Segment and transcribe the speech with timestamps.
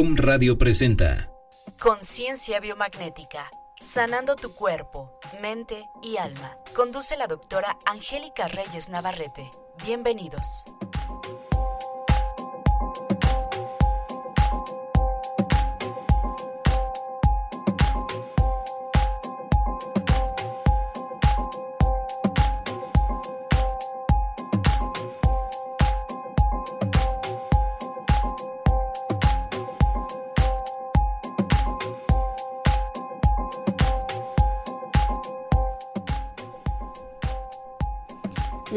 [0.00, 1.28] Om Radio presenta
[1.80, 3.50] Conciencia biomagnética.
[3.80, 6.56] Sanando tu cuerpo, mente y alma.
[6.72, 9.50] Conduce la doctora Angélica Reyes Navarrete.
[9.84, 10.66] Bienvenidos.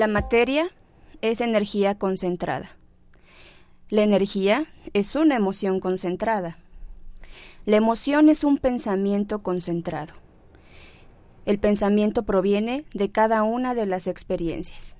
[0.02, 0.68] La materia
[1.22, 2.72] es energía concentrada.
[3.92, 6.58] La energía es una emoción concentrada.
[7.68, 10.14] La emoción es un pensamiento concentrado.
[11.46, 14.96] El pensamiento proviene de cada una de las experiencias.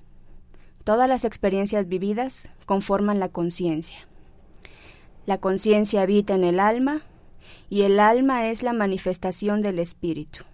[0.84, 4.06] Todas las experiencias vividas conforman la conciencia.
[5.26, 7.02] La conciencia habita en el alma
[7.68, 10.44] y el alma es la manifestación del espíritu.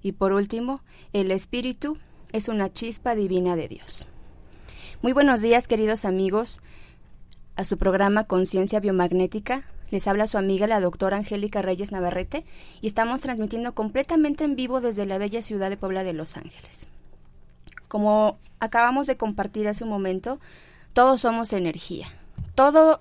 [0.00, 0.80] Y por último,
[1.12, 1.98] el espíritu
[2.36, 4.06] es una chispa divina de Dios.
[5.00, 6.60] Muy buenos días, queridos amigos,
[7.56, 9.64] a su programa Conciencia Biomagnética.
[9.90, 12.44] Les habla su amiga la doctora Angélica Reyes Navarrete
[12.82, 16.88] y estamos transmitiendo completamente en vivo desde la bella ciudad de Puebla de Los Ángeles.
[17.88, 20.38] Como acabamos de compartir hace un momento,
[20.92, 22.06] todos somos energía.
[22.54, 23.00] Todo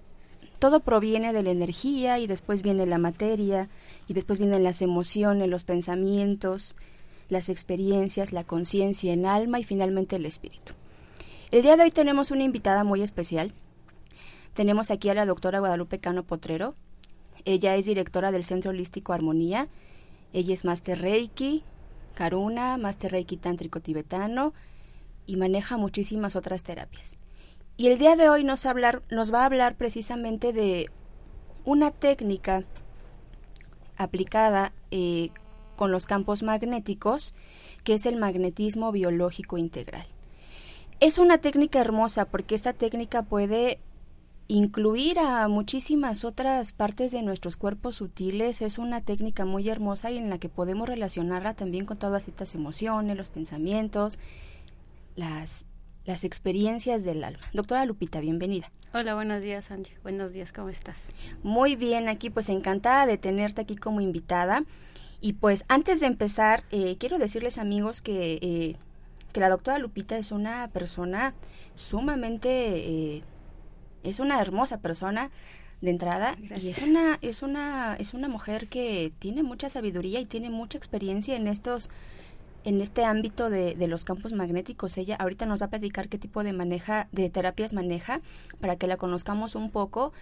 [0.59, 3.67] todo proviene de la energía y después viene la materia
[4.07, 6.75] y después vienen las emociones, los pensamientos,
[7.29, 10.73] las experiencias, la conciencia en alma y finalmente el espíritu.
[11.51, 13.53] El día de hoy tenemos una invitada muy especial.
[14.53, 16.73] Tenemos aquí a la doctora Guadalupe Cano Potrero.
[17.45, 19.67] Ella es directora del Centro Holístico Armonía.
[20.33, 21.63] Ella es Master Reiki,
[22.13, 24.53] Karuna, Master Reiki Tántrico Tibetano
[25.27, 27.15] y maneja muchísimas otras terapias.
[27.77, 30.89] Y el día de hoy nos, hablar, nos va a hablar precisamente de
[31.65, 32.63] una técnica
[33.97, 35.29] aplicada eh,
[35.75, 37.33] con los campos magnéticos,
[37.83, 40.05] que es el magnetismo biológico integral.
[40.99, 43.79] Es una técnica hermosa porque esta técnica puede
[44.47, 48.61] incluir a muchísimas otras partes de nuestros cuerpos sutiles.
[48.61, 52.53] Es una técnica muy hermosa y en la que podemos relacionarla también con todas estas
[52.55, 54.19] emociones, los pensamientos,
[55.15, 55.65] las,
[56.05, 57.43] las experiencias del alma.
[57.53, 58.71] Doctora Lupita, bienvenida.
[58.93, 59.97] Hola, buenos días, Angie.
[60.03, 61.13] Buenos días, ¿cómo estás?
[61.43, 64.63] Muy bien, aquí pues encantada de tenerte aquí como invitada.
[65.21, 68.75] Y pues antes de empezar, eh, quiero decirles amigos que, eh,
[69.31, 71.33] que la doctora Lupita es una persona
[71.75, 72.49] sumamente,
[73.17, 73.23] eh,
[74.03, 75.31] es una hermosa persona
[75.81, 80.25] de entrada y es una, es una, es una mujer que tiene mucha sabiduría y
[80.25, 81.89] tiene mucha experiencia en estos
[82.63, 84.97] en este ámbito de, de, los campos magnéticos.
[84.97, 88.21] Ella ahorita nos va a platicar qué tipo de maneja, de terapias maneja,
[88.59, 90.13] para que la conozcamos un poco,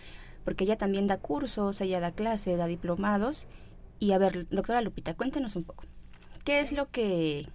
[0.44, 3.48] porque ella también da cursos, ella da clases, da diplomados,
[4.04, 5.86] y a ver, doctora Lupita, cuéntenos un poco.
[6.44, 7.48] ¿Qué es lo que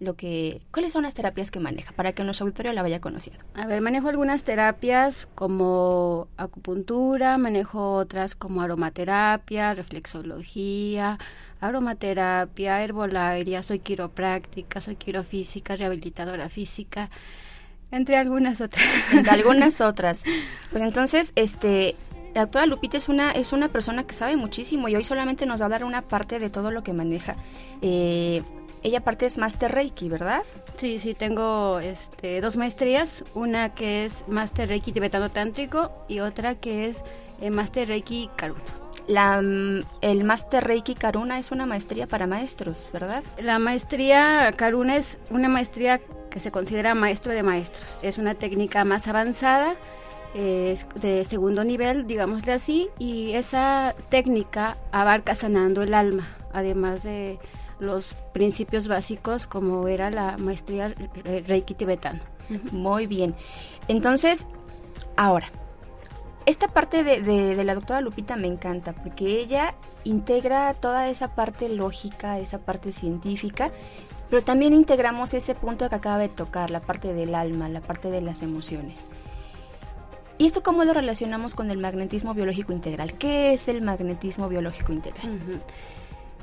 [0.00, 3.42] lo que cuáles son las terapias que maneja para que nuestro auditorio la vaya conociendo?
[3.54, 11.18] A ver, manejo algunas terapias como acupuntura, manejo otras como aromaterapia, reflexología,
[11.58, 17.08] aromaterapia, herbolaria, soy quiropráctica, soy quirofísica, rehabilitadora física,
[17.90, 18.84] entre algunas otras.
[19.14, 20.22] Entre algunas otras.
[20.70, 21.96] Pues entonces, este,
[22.38, 25.60] la doctora Lupita es una, es una persona que sabe muchísimo y hoy solamente nos
[25.60, 27.34] va a dar una parte de todo lo que maneja.
[27.82, 28.44] Eh,
[28.84, 30.44] ella aparte es Master Reiki, ¿verdad?
[30.76, 36.54] Sí, sí, tengo este, dos maestrías, una que es Master Reiki tibetano tántrico y otra
[36.54, 37.02] que es
[37.40, 38.62] eh, Master Reiki Karuna.
[39.08, 43.24] La, mm, el Master Reiki Karuna es una maestría para maestros, ¿verdad?
[43.42, 46.00] La maestría Karuna es una maestría
[46.30, 48.04] que se considera maestro de maestros.
[48.04, 49.74] Es una técnica más avanzada
[50.34, 57.38] es de segundo nivel, digámosle así, y esa técnica abarca sanando el alma, además de
[57.78, 60.94] los principios básicos como era la maestría
[61.46, 62.20] Reiki tibetano.
[62.72, 63.34] Muy bien.
[63.88, 64.46] Entonces,
[65.16, 65.48] ahora,
[66.46, 71.68] esta parte de, de, la doctora Lupita me encanta porque ella integra toda esa parte
[71.68, 73.70] lógica, esa parte científica,
[74.30, 78.10] pero también integramos ese punto que acaba de tocar, la parte del alma, la parte
[78.10, 79.06] de las emociones.
[80.38, 83.14] ¿Y esto cómo lo relacionamos con el magnetismo biológico integral?
[83.14, 85.60] ¿Qué es el magnetismo biológico integral?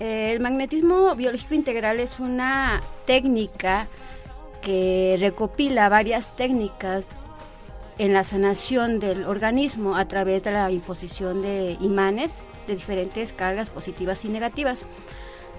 [0.02, 3.88] el magnetismo biológico integral es una técnica
[4.62, 7.08] que recopila varias técnicas
[7.98, 13.70] en la sanación del organismo a través de la imposición de imanes de diferentes cargas
[13.70, 14.86] positivas y negativas.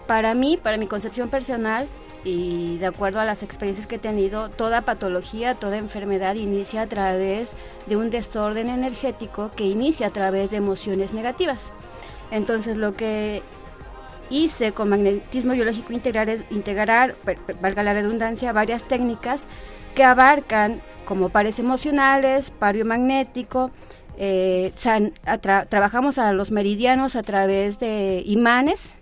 [0.06, 1.88] Para mí, para mi concepción personal,
[2.24, 6.86] y de acuerdo a las experiencias que he tenido, toda patología, toda enfermedad inicia a
[6.86, 7.52] través
[7.86, 11.72] de un desorden energético que inicia a través de emociones negativas.
[12.30, 13.42] Entonces lo que
[14.30, 17.16] hice con magnetismo biológico integral es integrar,
[17.60, 19.46] valga la redundancia, varias técnicas
[19.94, 23.70] que abarcan como pares emocionales, pario magnético,
[24.18, 24.72] eh,
[25.68, 28.94] trabajamos a los meridianos a través de imanes,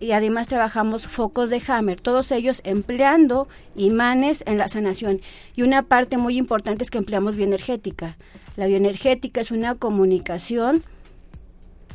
[0.00, 5.20] y además trabajamos focos de Hammer, todos ellos empleando imanes en la sanación.
[5.54, 8.16] Y una parte muy importante es que empleamos bioenergética.
[8.56, 10.82] La bioenergética es una comunicación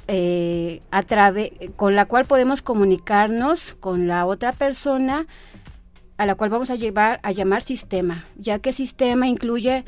[0.08, 1.04] eh, a
[1.76, 5.26] con la cual podemos comunicarnos con la otra persona
[6.18, 9.86] a la cual vamos a llevar a llamar sistema, ya que sistema incluye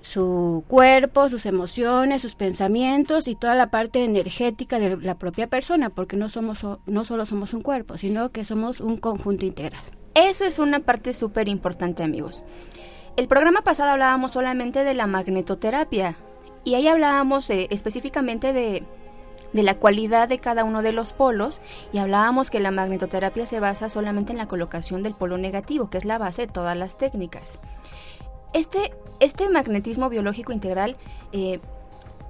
[0.00, 5.90] su cuerpo, sus emociones, sus pensamientos y toda la parte energética de la propia persona,
[5.90, 9.82] porque no somos no solo somos un cuerpo, sino que somos un conjunto integral.
[10.14, 12.44] Eso es una parte súper importante, amigos.
[13.16, 16.16] El programa pasado hablábamos solamente de la magnetoterapia
[16.64, 18.84] y ahí hablábamos eh, específicamente de,
[19.52, 21.60] de la cualidad de cada uno de los polos
[21.92, 25.98] y hablábamos que la magnetoterapia se basa solamente en la colocación del polo negativo, que
[25.98, 27.58] es la base de todas las técnicas.
[28.52, 30.96] Este, este magnetismo biológico integral,
[31.32, 31.60] eh,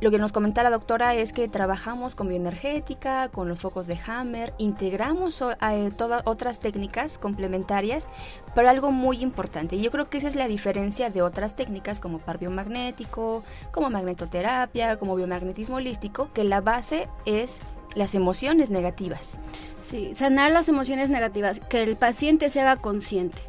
[0.00, 3.98] lo que nos comenta la doctora es que trabajamos con bioenergética, con los focos de
[4.06, 8.08] Hammer, integramos eh, todas otras técnicas complementarias,
[8.54, 12.18] pero algo muy importante, yo creo que esa es la diferencia de otras técnicas como
[12.18, 13.42] par biomagnético,
[13.72, 17.60] como magnetoterapia, como biomagnetismo holístico, que la base es
[17.94, 19.38] las emociones negativas.
[19.82, 23.42] Sí, sanar las emociones negativas, que el paciente se haga consciente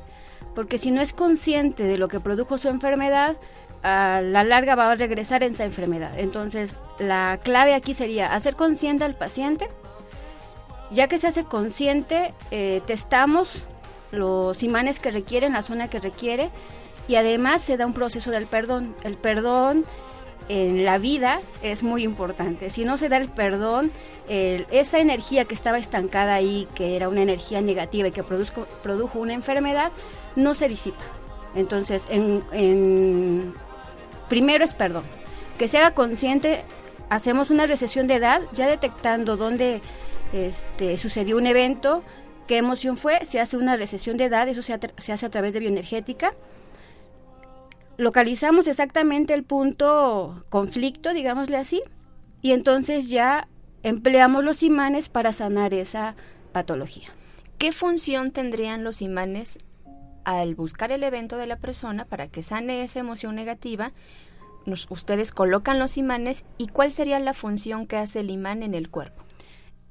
[0.56, 3.38] porque si no es consciente de lo que produjo su enfermedad,
[3.84, 6.12] a la larga va a regresar en esa enfermedad.
[6.18, 9.70] Entonces, la clave aquí sería hacer consciente al paciente.
[10.92, 13.66] Ya que se hace consciente, eh, testamos
[14.12, 16.50] los imanes que requieren, la zona que requiere,
[17.08, 18.96] y además se da un proceso del perdón.
[19.04, 19.86] El perdón
[20.50, 22.70] en la vida es muy importante.
[22.70, 23.92] Si no se da el perdón,
[24.28, 29.34] esa energía que estaba estancada ahí, que era una energía negativa y que produjo una
[29.34, 29.92] enfermedad,
[30.36, 31.04] no se disipa.
[31.56, 33.54] Entonces, en,
[34.30, 35.04] primero es perdón.
[35.58, 36.64] Que se haga consciente,
[37.10, 39.82] hacemos una recesión de edad, ya detectando dónde
[40.34, 42.04] este, sucedió un evento,
[42.48, 45.54] qué emoción fue, se hace una recesión de edad, eso se, se hace a través
[45.54, 46.34] de bioenergética.
[48.02, 51.84] Localizamos exactamente el punto conflicto, digámosle así,
[52.42, 53.48] y entonces ya
[53.84, 56.16] empleamos los imanes para sanar esa
[56.52, 57.10] patología.
[57.60, 59.60] ¿Qué función tendrían los imanes
[60.24, 63.92] al buscar el evento de la persona para que sane esa emoción negativa,
[64.90, 68.90] ustedes colocan los imanes y cuál sería la función que hace el imán en el
[68.90, 69.22] cuerpo.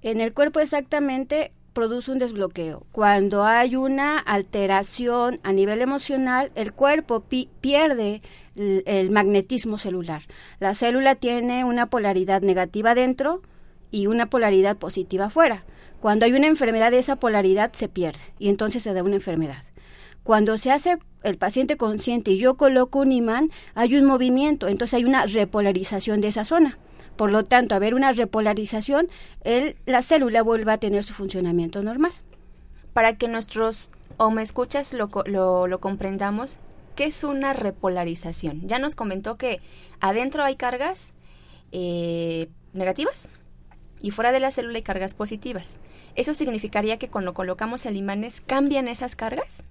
[0.03, 2.87] En el cuerpo exactamente produce un desbloqueo.
[2.93, 7.25] Cuando hay una alteración a nivel emocional, el cuerpo
[7.61, 8.21] pierde
[8.57, 10.23] el, magnetismo celular.
[10.59, 13.43] La célula tiene una polaridad negativa dentro
[13.91, 15.65] y una polaridad positiva afuera.
[16.01, 19.63] Cuando hay una enfermedad, esa polaridad se pierde y entonces se da una enfermedad.
[20.23, 24.95] Cuando se hace el paciente consciente y yo coloco un imán, hay un movimiento, entonces
[24.95, 26.79] hay una repolarización de esa zona.
[27.21, 29.11] Por lo tanto, a ver una repolarización,
[29.45, 32.13] el, la célula vuelve a tener su funcionamiento normal.
[32.95, 36.57] Para que nuestros o me escuchas lo, lo, comprendamos,
[36.97, 38.67] ¿qué es una repolarización?
[38.67, 39.61] Ya nos comentó que
[40.01, 41.13] adentro hay cargas
[41.73, 43.29] eh, negativas
[44.01, 45.79] y fuera de la célula hay cargas positivas.
[46.15, 49.62] ¿Eso significaría que cuando colocamos el imanes cambian esas cargas?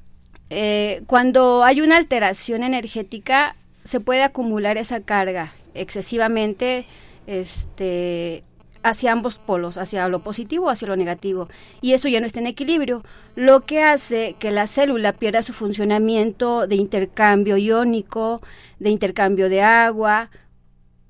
[0.51, 6.85] Eh, cuando hay una alteración energética, se puede acumular esa carga excesivamente
[7.29, 8.43] este,
[8.81, 11.47] hacia ambos polos, hacia lo positivo hacia lo negativo.
[11.79, 13.03] Y eso ya no está en equilibrio,
[13.35, 18.41] lo que hace que la célula pierda su funcionamiento de intercambio iónico,
[18.79, 20.31] de intercambio de agua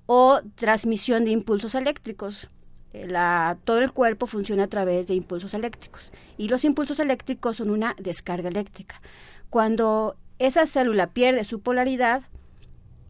[0.07, 2.49] o transmisión de impulsos eléctricos.
[2.91, 3.07] Eh,
[3.63, 7.95] todo el cuerpo funciona a través de impulsos eléctricos y los impulsos eléctricos son una
[7.97, 8.97] descarga eléctrica.
[9.49, 12.23] Cuando esa célula pierde su polaridad,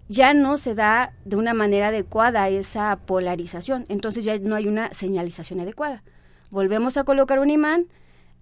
[0.10, 4.94] ya no se da de una manera adecuada esa polarización, entonces ya no hay una
[4.94, 6.04] señalización adecuada.
[6.50, 7.86] Volvemos a colocar un imán,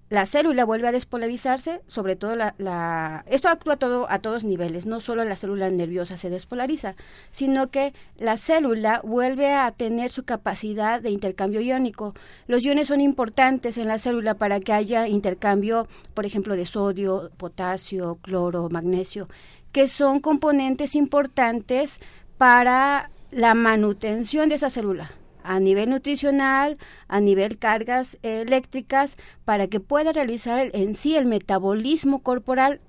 [0.09, 5.01] la célula vuelve a despolarizarse, sobre todo la, esto actúa todo, a todos niveles, no
[5.01, 6.95] solo la célula nerviosa se despolariza,
[7.31, 12.13] sino que la célula vuelve a tener su capacidad de intercambio iónico.
[12.47, 17.29] Los iones son importantes en la célula para que haya intercambio, por ejemplo, de sodio,
[17.35, 19.27] potasio, cloro, magnesio,
[19.71, 21.99] que son componentes importantes
[22.37, 25.11] para la manutención de esa célula
[25.47, 32.19] a nivel nutricional, a nivel cargas eléctricas, para que pueda realizar en sí el metabolismo
[32.19, 32.81] corporal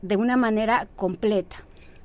[0.00, 1.56] de una manera completa.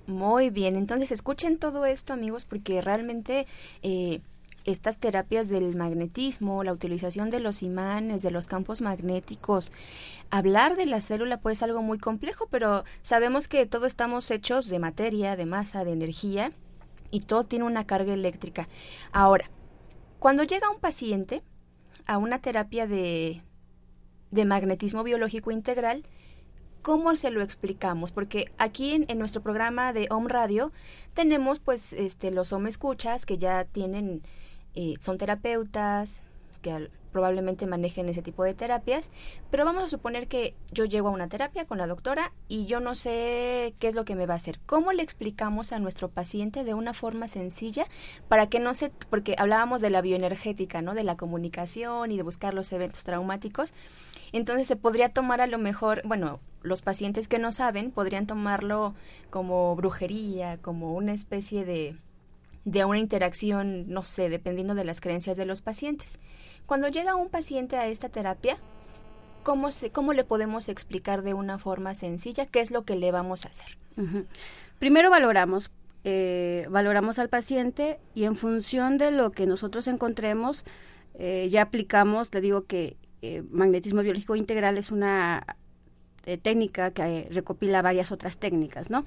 [0.07, 3.45] Muy bien, entonces escuchen todo esto amigos porque realmente
[3.83, 4.21] eh,
[4.65, 9.71] estas terapias del magnetismo, la utilización de los imanes, de los campos magnéticos,
[10.29, 14.67] hablar de la célula pues es algo muy complejo, pero sabemos que todos estamos hechos
[14.67, 16.51] de materia, de masa, de energía
[17.11, 18.67] y todo tiene una carga eléctrica.
[19.11, 19.49] Ahora,
[20.19, 21.41] cuando llega un paciente
[22.05, 23.41] a una terapia de,
[24.31, 26.03] de magnetismo biológico integral,
[26.81, 28.11] ¿cómo se lo explicamos?
[28.11, 30.71] Porque aquí en, nuestro programa de Home Radio
[31.13, 34.23] tenemos pues este los Home Escuchas que ya tienen,
[34.75, 36.23] eh, son terapeutas,
[36.61, 39.11] que probablemente manejen ese tipo de terapias,
[39.49, 42.79] pero vamos a suponer que yo llego a una terapia con la doctora y yo
[42.79, 44.59] no sé qué es lo que me va a hacer.
[44.65, 47.87] ¿Cómo le explicamos a nuestro paciente de una forma sencilla
[48.27, 50.93] para que no se, porque hablábamos de la bioenergética, ¿no?
[50.93, 53.73] De la comunicación y de buscar los eventos traumáticos.
[54.31, 58.93] Entonces se podría tomar a lo mejor, bueno, los pacientes que no saben podrían tomarlo
[59.31, 61.97] como brujería, como una especie de
[62.65, 66.19] de una interacción, no sé, dependiendo de las creencias de los pacientes.
[66.65, 68.57] Cuando llega un paciente a esta terapia,
[69.43, 73.11] ¿cómo, se, cómo le podemos explicar de una forma sencilla qué es lo que le
[73.11, 73.77] vamos a hacer?
[74.77, 75.71] Primero valoramos,
[76.03, 80.63] eh, valoramos al paciente y en función de lo que nosotros encontremos,
[81.15, 85.57] eh, ya aplicamos, le digo que eh, magnetismo biológico integral es una
[86.43, 89.03] técnica que recopila varias otras técnicas, ¿no?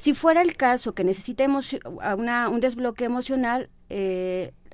[0.00, 3.68] Si fuera el caso que necesitemos un desbloqueo emocional,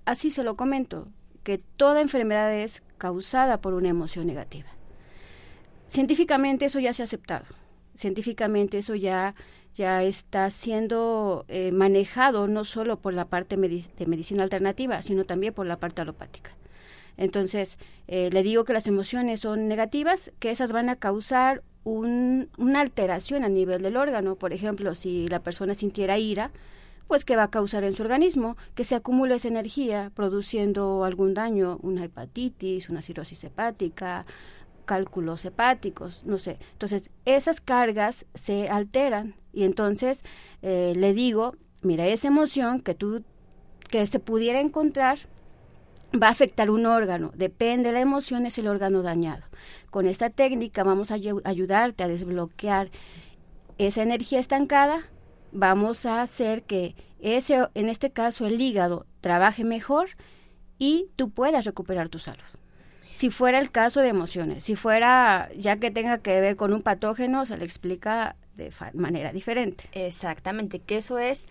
[0.05, 1.05] así se lo comento
[1.43, 4.69] que toda enfermedad es causada por una emoción negativa.
[5.89, 7.45] Científicamente eso ya se ha aceptado.
[7.97, 9.35] Científicamente eso ya,
[9.75, 15.53] ya está siendo eh, manejado no solo por la parte de medicina alternativa, sino también
[15.53, 16.53] por la parte alopática.
[17.17, 22.81] Entonces, eh, le digo que las emociones son negativas, que esas van a causar una
[22.81, 24.35] alteración a nivel del órgano.
[24.35, 26.51] Por ejemplo, si la persona sintiera ira,
[27.07, 31.33] pues que va a causar en su organismo que se acumule esa energía produciendo algún
[31.35, 34.23] daño, una hepatitis, una cirrosis hepática,
[34.85, 36.57] cálculos hepáticos, no sé.
[36.73, 40.23] Entonces, esas cargas se alteran y entonces
[40.63, 43.23] eh, le digo, mira, esa emoción que tú,
[43.89, 45.19] que se pudiera encontrar,
[46.15, 47.33] va a afectar un órgano.
[47.35, 49.47] Depende de la emoción, es el órgano dañado.
[49.91, 52.89] Con esta técnica vamos a ayudarte a desbloquear
[53.79, 55.03] esa energía estancada
[55.53, 60.11] vamos a hacer que ese, en este caso, el hígado trabaje mejor
[60.79, 62.45] y tú puedas recuperar tu salud.
[63.13, 66.83] Si fuera el caso de emociones, si fuera ya que tenga que ver con un
[66.83, 69.85] patógeno, se le explica de manera diferente.
[69.93, 71.47] Exactamente, que eso es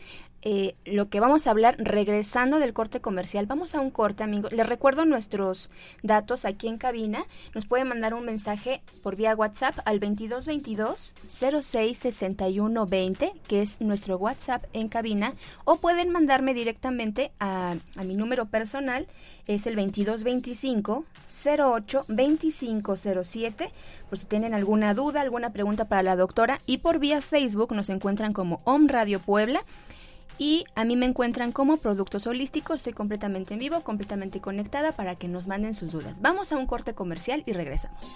[0.47, 3.47] eh, lo que vamos a hablar regresando del corte comercial.
[3.47, 4.53] Vamos a un corte, amigos.
[4.53, 5.71] Les recuerdo nuestros
[6.03, 7.25] datos aquí en cabina.
[7.55, 14.63] Nos pueden mandar un mensaje por vía WhatsApp al 2222 066120, que es nuestro WhatsApp
[14.73, 15.33] en cabina,
[15.63, 19.07] o pueden mandarme directamente a, a mi número personal,
[19.47, 21.05] es el 2225
[21.43, 23.71] 08 2507,
[24.09, 27.89] por si tienen alguna duda, alguna pregunta para la doctora, y por vía Facebook nos
[27.89, 29.63] encuentran como Om Radio Puebla.
[30.37, 35.15] Y a mí me encuentran como productos holísticos, estoy completamente en vivo, completamente conectada para
[35.15, 36.21] que nos manden sus dudas.
[36.21, 38.13] Vamos a un corte comercial y regresamos.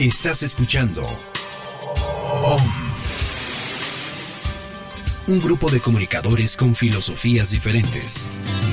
[0.00, 1.02] Estás escuchando
[5.30, 8.28] un grupo de comunicadores con filosofías diferentes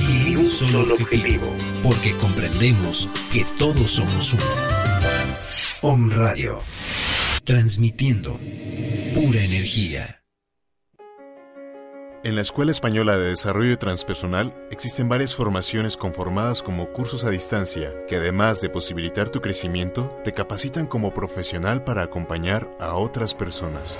[0.08, 1.46] y un solo objetivo,
[1.84, 4.42] porque comprendemos que todos somos uno.
[5.82, 6.60] Om Radio,
[7.44, 8.40] transmitiendo
[9.14, 10.24] pura energía.
[12.24, 17.94] En la Escuela Española de Desarrollo Transpersonal existen varias formaciones conformadas como cursos a distancia
[18.08, 23.96] que además de posibilitar tu crecimiento, te capacitan como profesional para acompañar a otras personas.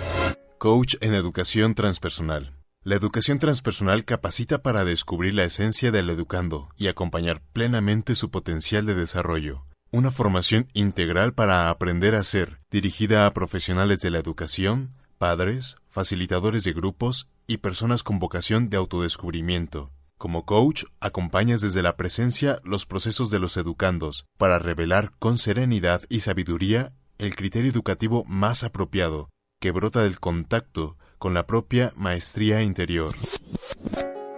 [0.58, 2.52] Coach en Educación Transpersonal.
[2.82, 8.84] La educación transpersonal capacita para descubrir la esencia del educando y acompañar plenamente su potencial
[8.84, 9.66] de desarrollo.
[9.92, 16.64] Una formación integral para aprender a ser, dirigida a profesionales de la educación, padres, facilitadores
[16.64, 19.92] de grupos y personas con vocación de autodescubrimiento.
[20.16, 26.02] Como coach, acompañas desde la presencia los procesos de los educandos para revelar con serenidad
[26.08, 29.28] y sabiduría el criterio educativo más apropiado
[29.60, 33.12] que brota del contacto con la propia maestría interior.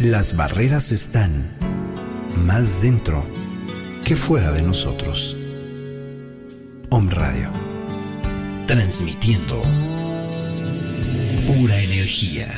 [0.00, 1.30] Las barreras están
[2.46, 3.22] más dentro
[4.02, 5.36] que fuera de nosotros.
[6.88, 7.50] Om Radio,
[8.66, 9.60] transmitiendo
[11.46, 12.48] pura energía.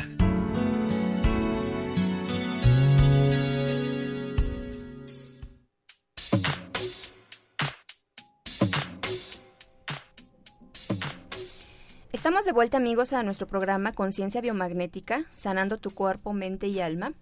[12.12, 17.14] Estamos de vuelta amigos a nuestro programa Conciencia Biomagnética, sanando tu cuerpo, mente y alma.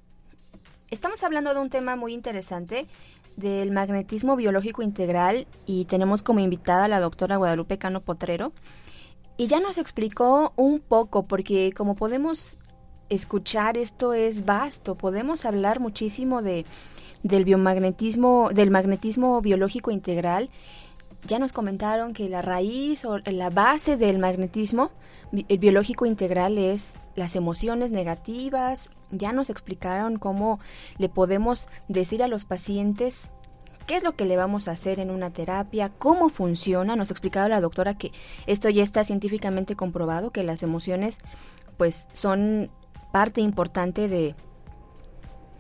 [0.90, 2.88] Estamos hablando de un tema muy interesante
[3.36, 8.52] del magnetismo biológico integral y tenemos como invitada a la doctora Guadalupe Cano Potrero.
[9.36, 12.58] Y ya nos explicó un poco, porque como podemos
[13.08, 16.66] escuchar, esto es vasto, podemos hablar muchísimo de,
[17.22, 20.50] del biomagnetismo, del magnetismo biológico integral.
[21.24, 24.90] Ya nos comentaron que la raíz o la base del magnetismo
[25.32, 28.90] el biológico integral es las emociones negativas.
[29.10, 30.60] Ya nos explicaron cómo
[30.98, 33.32] le podemos decir a los pacientes
[33.86, 36.96] qué es lo que le vamos a hacer en una terapia, cómo funciona.
[36.96, 38.12] Nos explicaba la doctora que
[38.46, 41.18] esto ya está científicamente comprobado, que las emociones
[41.76, 42.70] pues son
[43.12, 44.34] parte importante de,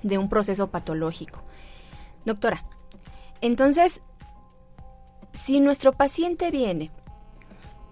[0.02, 1.42] de un proceso patológico.
[2.24, 2.64] Doctora,
[3.40, 4.02] entonces,
[5.32, 6.90] si nuestro paciente viene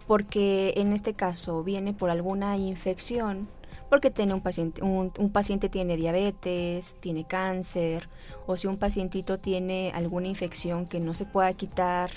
[0.09, 3.47] porque en este caso viene por alguna infección,
[3.91, 8.09] porque tiene un paciente, un, paciente tiene diabetes, tiene cáncer,
[8.47, 12.11] o si un pacientito tiene alguna infección que no se pueda quitar.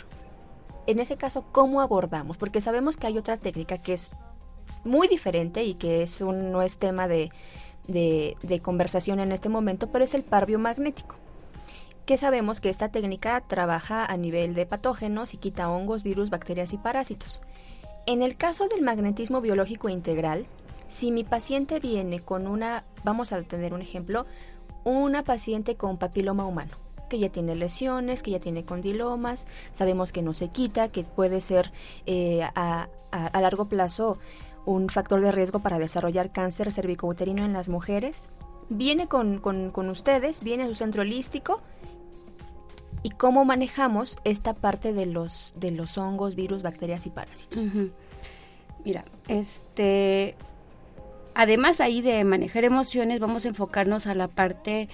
[0.87, 2.37] En ese caso, ¿cómo abordamos?
[2.37, 4.11] Porque sabemos que hay otra técnica que es
[4.85, 7.29] muy diferente y que es un, no es tema de,
[7.89, 11.17] de, de conversación en este momento, pero es el par biomagnético
[12.05, 16.73] que sabemos que esta técnica trabaja a nivel de patógenos y quita hongos, virus, bacterias
[16.73, 17.41] y parásitos.
[18.07, 20.45] En el caso del magnetismo biológico integral,
[20.87, 24.25] si mi paciente viene con una, vamos a tener un ejemplo,
[24.83, 26.71] una paciente con papiloma humano,
[27.09, 31.41] que ya tiene lesiones, que ya tiene condilomas, sabemos que no se quita, que puede
[31.41, 31.71] ser
[32.07, 32.89] eh, a,
[33.39, 34.17] largo plazo
[34.65, 38.29] un factor de riesgo para desarrollar cáncer cervicouterino en las mujeres.
[38.69, 41.61] Viene con, con ustedes, viene a su centro holístico
[43.03, 47.67] y cómo manejamos esta parte de los, de los hongos, virus, bacterias y parásitos.
[48.85, 50.35] Mira, este,
[51.33, 54.87] además ahí de manejar emociones, vamos a enfocarnos a la parte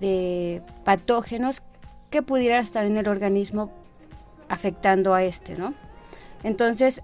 [0.00, 1.62] de patógenos
[2.10, 3.70] que pudieran estar en el organismo
[4.48, 5.74] afectando a este, ¿no?
[6.42, 7.02] Entonces,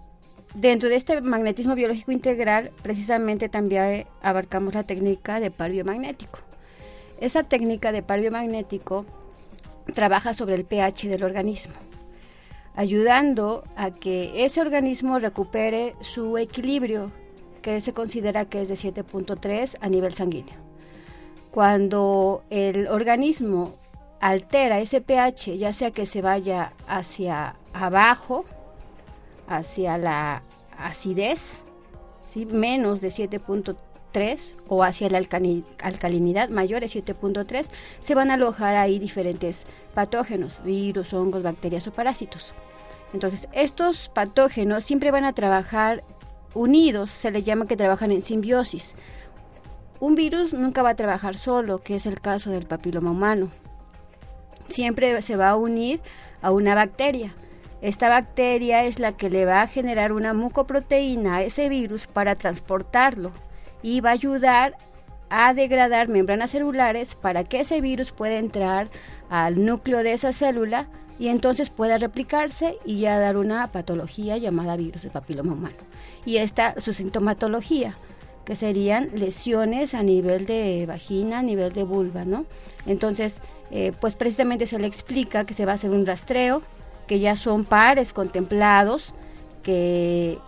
[0.54, 6.38] dentro de este magnetismo biológico integral, precisamente también abarcamos la técnica de par biomagnético.
[7.20, 9.04] Esa técnica de par biomagnético
[9.92, 11.74] trabaja sobre el pH del organismo,
[12.74, 17.10] ayudando a que ese organismo recupere su equilibrio,
[17.62, 20.56] que se considera que es de 7.3 a nivel sanguíneo.
[21.50, 23.74] Cuando el organismo
[24.20, 28.44] altera ese pH, ya sea que se vaya hacia abajo,
[29.46, 30.42] hacia la
[30.78, 31.64] acidez,
[32.26, 32.46] ¿sí?
[32.46, 33.76] menos de 7.3,
[34.68, 37.66] o hacia la alcalinidad mayor de 7.3,
[38.00, 42.52] se van a alojar ahí diferentes patógenos, virus, hongos, bacterias o parásitos.
[43.12, 46.04] Entonces, estos patógenos siempre van a trabajar
[46.54, 48.94] unidos, se les llama que trabajan en simbiosis.
[49.98, 53.48] Un virus nunca va a trabajar solo, que es el caso del papiloma humano.
[54.68, 56.00] Siempre se va a unir
[56.40, 57.32] a una bacteria.
[57.82, 62.36] Esta bacteria es la que le va a generar una mucoproteína a ese virus para
[62.36, 63.32] transportarlo
[63.84, 64.78] y va a ayudar
[65.28, 68.88] a degradar membranas celulares para que ese virus pueda entrar
[69.28, 74.76] al núcleo de esa célula y entonces pueda replicarse y ya dar una patología llamada
[74.76, 75.76] virus de papiloma humano.
[76.24, 77.94] Y esta su sintomatología.
[78.44, 82.44] que serían lesiones a nivel de vagina, a nivel de vulva, ¿no?
[82.84, 86.60] Entonces, eh, pues precisamente se le explica que se va a hacer un rastreo,
[87.06, 89.14] que ya son pares contemplados,
[89.62, 90.38] que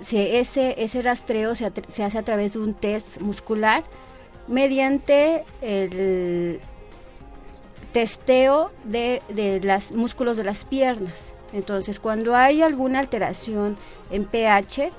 [0.00, 3.82] ese, ese rastreo se, se hace a través de un test muscular
[4.48, 6.60] mediante el
[7.92, 11.34] testeo de, de los músculos de las piernas.
[11.52, 13.76] Entonces, cuando hay alguna alteración
[14.10, 14.90] en pH,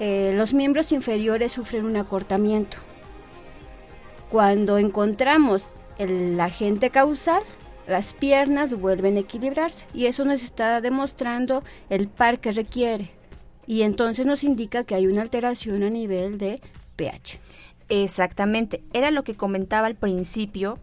[0.00, 2.78] eh, los miembros inferiores sufren un acortamiento.
[4.30, 5.64] Cuando encontramos
[5.98, 7.42] el agente causal,
[7.86, 13.10] las piernas vuelven a equilibrarse y eso nos está demostrando el par que requiere
[13.66, 16.60] y entonces nos indica que hay una alteración a nivel de
[16.96, 17.40] pH.
[17.88, 20.78] Exactamente, era lo que comentaba al principio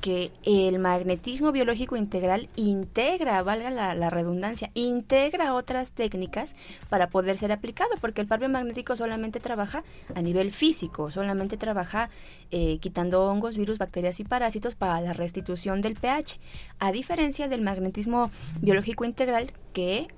[0.00, 6.56] que el magnetismo biológico integral integra, valga la, redundancia, integra otras técnicas
[6.88, 12.08] para poder ser aplicado, porque el par magnético solamente trabaja a nivel físico, solamente trabaja
[12.50, 16.40] eh, quitando hongos, virus, bacterias y parásitos para la restitución del pH,
[16.78, 18.30] a diferencia del magnetismo
[18.62, 20.08] biológico integral que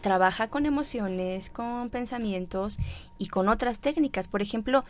[0.00, 2.78] trabaja con emociones, con pensamientos
[3.18, 4.28] y con otras técnicas.
[4.28, 4.84] Por ejemplo,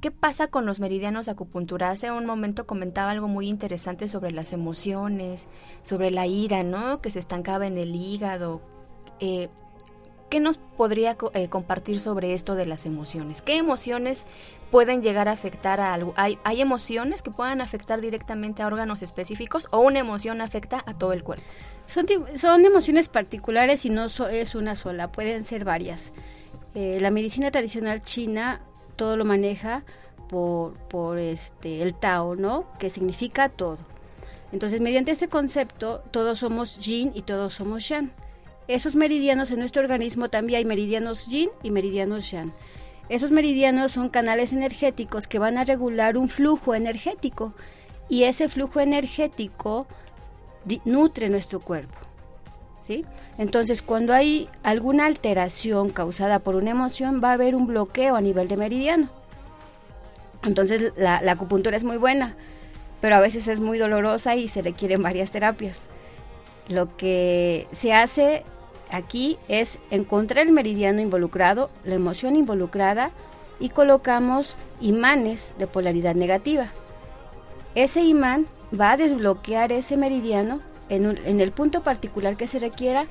[0.00, 1.90] ¿qué pasa con los meridianos de acupuntura?
[1.90, 5.48] Hace un momento comentaba algo muy interesante sobre las emociones,
[5.82, 7.00] sobre la ira, ¿no?
[7.00, 8.60] Que se estancaba en el hígado.
[9.20, 9.48] Eh,
[10.34, 13.40] ¿Qué nos podría eh, compartir sobre esto de las emociones?
[13.40, 14.26] ¿Qué emociones
[14.72, 16.12] pueden llegar a afectar a algo?
[16.16, 20.98] ¿Hay, ¿Hay emociones que puedan afectar directamente a órganos específicos o una emoción afecta a
[20.98, 21.44] todo el cuerpo?
[21.86, 26.12] Son, emociones particulares y no es una sola, pueden ser varias.
[26.74, 28.60] Eh, la medicina tradicional china
[28.96, 29.84] todo lo maneja
[30.28, 32.66] por, este, el Tao, ¿no?
[32.80, 33.78] Que significa todo.
[34.50, 38.10] Entonces, mediante ese concepto, todos somos yin y todos somos yang.
[38.66, 42.52] Esos meridianos en nuestro organismo también hay meridianos yin y meridianos yang.
[43.10, 47.52] Esos meridianos son canales energéticos que van a regular un flujo energético
[48.08, 49.86] y ese flujo energético
[50.86, 51.98] nutre nuestro cuerpo.
[52.86, 53.04] ¿sí?
[53.36, 58.22] Entonces, cuando hay alguna alteración causada por una emoción, va a haber un bloqueo a
[58.22, 59.10] nivel de meridiano.
[60.42, 62.34] Entonces, la, la acupuntura es muy buena,
[63.02, 65.88] pero a veces es muy dolorosa y se requieren varias terapias.
[66.68, 68.44] Lo que se hace
[68.90, 73.10] aquí es encontrar el meridiano involucrado, la emoción involucrada
[73.60, 76.72] y colocamos imanes de polaridad negativa.
[77.74, 78.46] Ese imán
[78.78, 83.06] va a desbloquear ese meridiano en, el punto particular que se requiera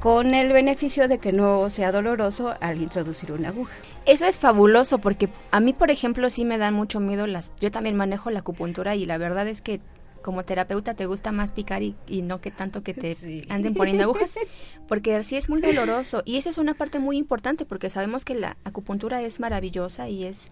[0.00, 3.74] con el beneficio de que no sea doloroso al introducir una aguja.
[4.06, 7.52] Eso es fabuloso porque a mí, por ejemplo, sí me dan mucho miedo las...
[7.60, 9.80] Yo también manejo la acupuntura y la verdad es que
[10.26, 14.34] como terapeuta te gusta más picar y, no que tanto que te anden poniendo agujas,
[14.88, 18.34] porque sí es muy doloroso y esa es una parte muy importante porque sabemos que
[18.34, 20.50] la acupuntura es maravillosa y es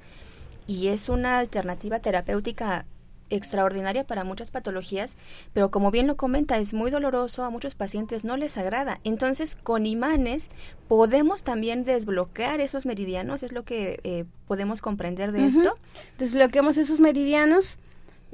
[0.69, 2.87] y es una alternativa terapéutica
[3.31, 5.17] extraordinaria para muchas patologías,
[5.53, 9.01] pero como bien lo comenta, es muy doloroso, a muchos pacientes no les agrada.
[9.03, 10.51] Entonces, con imanes
[10.87, 15.77] podemos también desbloquear esos meridianos, es lo que eh, podemos comprender de esto.
[16.17, 17.79] Desbloqueamos esos meridianos,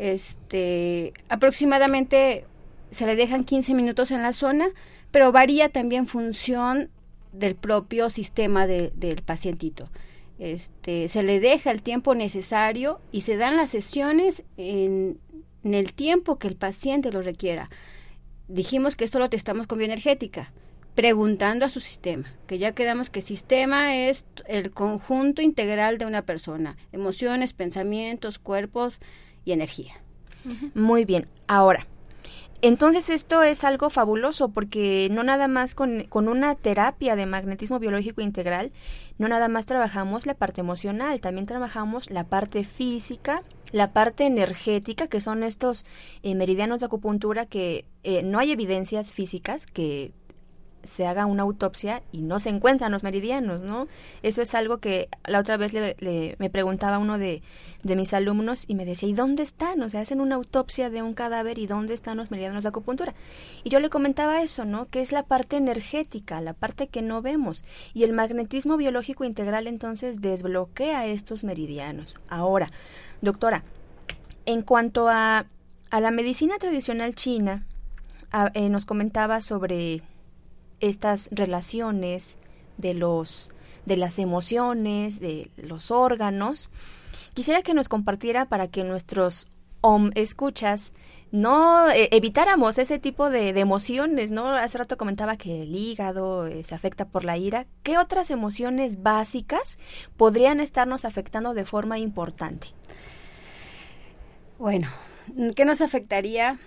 [0.00, 2.44] este, aproximadamente
[2.90, 4.70] se le dejan 15 minutos en la zona,
[5.10, 6.88] pero varía también función
[7.32, 9.90] del propio sistema del pacientito.
[10.38, 15.18] Este, se le deja el tiempo necesario y se dan las sesiones en,
[15.64, 17.68] el tiempo que el paciente lo requiera.
[18.48, 20.48] Dijimos que esto lo testamos con bioenergética,
[20.94, 26.22] preguntando a su sistema, que ya quedamos que sistema es el conjunto integral de una
[26.22, 28.98] persona, emociones, pensamientos, cuerpos
[29.44, 29.94] y energía.
[30.74, 31.86] Muy bien, ahora,
[32.62, 37.78] entonces esto es algo fabuloso porque no nada más con, con, una terapia de magnetismo
[37.78, 38.72] biológico integral,
[39.18, 45.06] no nada más trabajamos la parte emocional, también trabajamos la parte física, la parte energética,
[45.06, 45.86] que son estos
[46.22, 50.12] eh, meridianos de acupuntura que eh, no hay evidencias físicas que
[50.84, 53.88] se haga una autopsia y no se encuentran los meridianos, ¿no?
[54.22, 57.42] Eso es algo que la otra vez le, me preguntaba uno de,
[57.82, 59.82] de, mis alumnos y me decía, ¿y dónde están?
[59.82, 63.14] O sea, hacen una autopsia de un cadáver y dónde están los meridianos de acupuntura.
[63.64, 64.88] Y yo le comentaba eso, ¿no?
[64.88, 67.64] Que es la parte energética, la parte que no vemos.
[67.94, 72.16] Y el magnetismo biológico integral entonces desbloquea estos meridianos.
[72.28, 72.68] Ahora,
[73.20, 73.64] doctora,
[74.46, 75.46] en cuanto a,
[75.90, 77.66] a la medicina tradicional china,
[78.54, 80.02] eh, nos comentaba sobre
[80.80, 82.38] estas relaciones
[82.76, 83.50] de los
[83.86, 86.70] de las emociones, de los órganos.
[87.34, 89.48] Quisiera que nos compartiera para que nuestros
[89.80, 90.92] om escuchas
[91.32, 94.48] no eh, evitáramos ese tipo de, emociones, ¿no?
[94.48, 97.66] Hace rato comentaba que el hígado eh, se afecta por la ira.
[97.82, 99.78] ¿Qué otras emociones básicas
[100.16, 102.68] podrían estarnos afectando de forma importante?
[104.58, 104.88] Bueno,
[105.54, 106.58] ¿qué nos afectaría?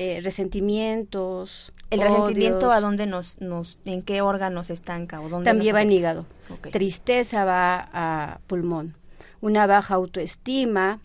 [0.00, 1.72] Eh, resentimientos.
[1.90, 5.20] ¿El resentimiento a dónde nos, nos, en qué órganos estanca?
[5.20, 6.24] O dónde También va en hígado.
[6.70, 8.94] Tristeza va a pulmón.
[9.40, 11.00] Una baja autoestima,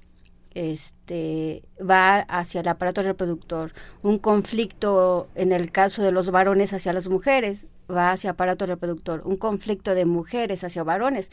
[0.53, 3.71] este, va hacia el aparato reproductor.
[4.03, 9.23] Un conflicto, en el caso de los varones hacia las mujeres, va hacia aparato reproductor.
[9.25, 11.31] Un conflicto de mujeres hacia varones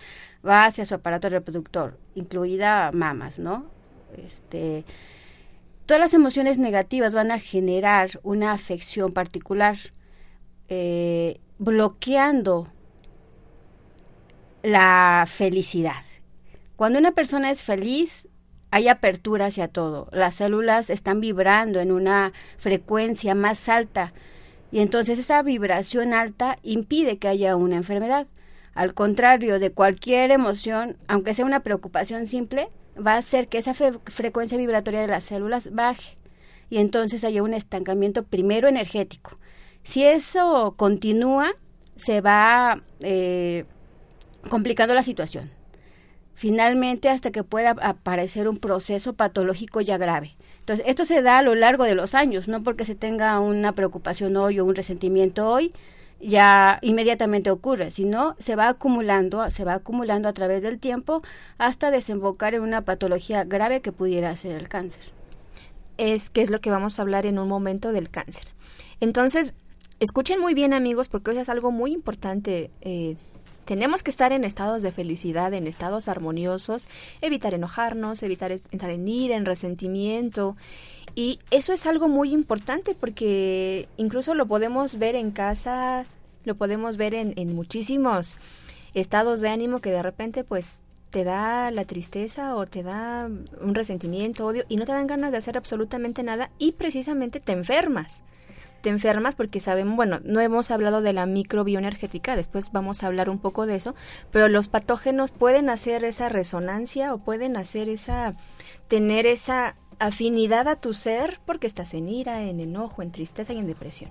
[0.48, 3.66] va hacia su aparato reproductor, incluida mamas, ¿no?
[4.16, 4.82] Este,
[5.90, 9.76] todas las emociones negativas van a generar una afección particular,
[10.68, 12.68] eh, bloqueando
[14.62, 16.04] la felicidad.
[16.76, 18.28] Cuando una persona es feliz,
[18.70, 20.06] hay apertura hacia todo.
[20.12, 24.12] Las células están vibrando en una frecuencia más alta
[24.70, 28.28] y entonces esa vibración alta impide que haya una enfermedad.
[28.74, 32.68] Al contrario de cualquier emoción, aunque sea una preocupación simple,
[33.04, 36.14] va a hacer que esa frecuencia vibratoria de las células baje
[36.68, 39.32] y entonces haya un estancamiento primero energético.
[39.82, 41.52] Si eso continúa,
[41.96, 43.64] se va eh,
[44.48, 45.50] complicando la situación
[46.40, 50.36] finalmente hasta que pueda aparecer un proceso patológico ya grave.
[50.60, 53.72] Entonces, esto se da a lo largo de los años, no porque se tenga una
[53.72, 55.70] preocupación hoy o un resentimiento hoy,
[56.20, 61.22] ya inmediatamente ocurre, sino se va acumulando, se va acumulando a través del tiempo
[61.58, 65.02] hasta desembocar en una patología grave que pudiera ser el cáncer.
[65.96, 68.44] Es que es lo que vamos a hablar en un momento del cáncer.
[69.00, 69.54] Entonces,
[69.98, 72.70] escuchen muy bien amigos, porque eso es algo muy importante.
[72.80, 73.16] Eh,
[73.70, 76.88] tenemos que estar en estados de felicidad, en estados armoniosos,
[77.20, 80.56] evitar enojarnos, evitar entrar en ira, en resentimiento.
[81.14, 86.04] Y eso es algo muy importante porque incluso lo podemos ver en casa,
[86.44, 88.38] lo podemos ver en, en muchísimos
[88.92, 90.80] estados de ánimo que de repente pues
[91.12, 93.30] te da la tristeza o te da
[93.60, 97.52] un resentimiento, odio y no te dan ganas de hacer absolutamente nada y precisamente te
[97.52, 98.24] enfermas
[98.80, 103.30] te enfermas porque sabemos, bueno, no hemos hablado de la microbioenergética, después vamos a hablar
[103.30, 103.94] un poco de eso,
[104.30, 108.34] pero los patógenos pueden hacer esa resonancia o pueden hacer esa,
[108.88, 113.58] tener esa afinidad a tu ser porque estás en ira, en enojo, en tristeza y
[113.58, 114.10] en depresión.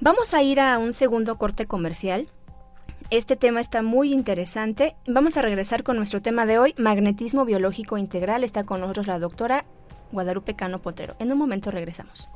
[0.00, 2.28] Vamos a ir a un segundo corte comercial.
[3.10, 4.94] Este tema está muy interesante.
[5.06, 8.44] Vamos a regresar con nuestro tema de hoy, magnetismo biológico integral.
[8.44, 9.64] Está con nosotros la doctora
[10.12, 11.16] Guadalupe Cano Potero.
[11.18, 12.28] En un momento regresamos.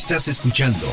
[0.00, 0.86] Estás escuchando.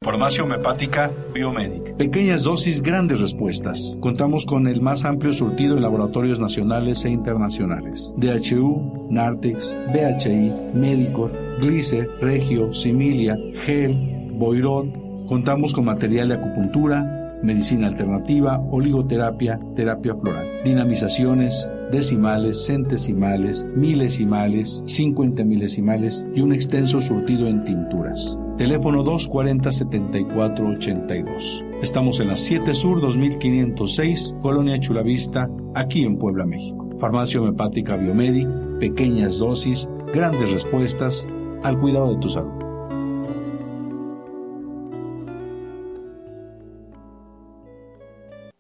[0.04, 1.96] Farmacia homeopática Biomedic.
[1.96, 3.98] Pequeñas dosis, grandes respuestas.
[4.00, 8.14] Contamos con el más amplio surtido en laboratorios nacionales e internacionales.
[8.18, 14.86] DHU, Nartex, BHI, Medicor, Glicer, Regio, Similia, Gel, Boirot.
[15.26, 25.42] Contamos con material de acupuntura, medicina alternativa, oligoterapia, terapia floral, dinamizaciones, decimales, centesimales, milesimales, 50
[25.42, 28.38] milesimales y un extenso surtido en tinturas.
[28.58, 31.80] Teléfono 240-7482.
[31.82, 36.88] Estamos en la 7 Sur 2506, Colonia Chulavista, aquí en Puebla, México.
[36.98, 38.48] Farmacia homeopática Biomedic,
[38.80, 41.26] pequeñas dosis, grandes respuestas
[41.62, 42.54] al cuidado de tu salud.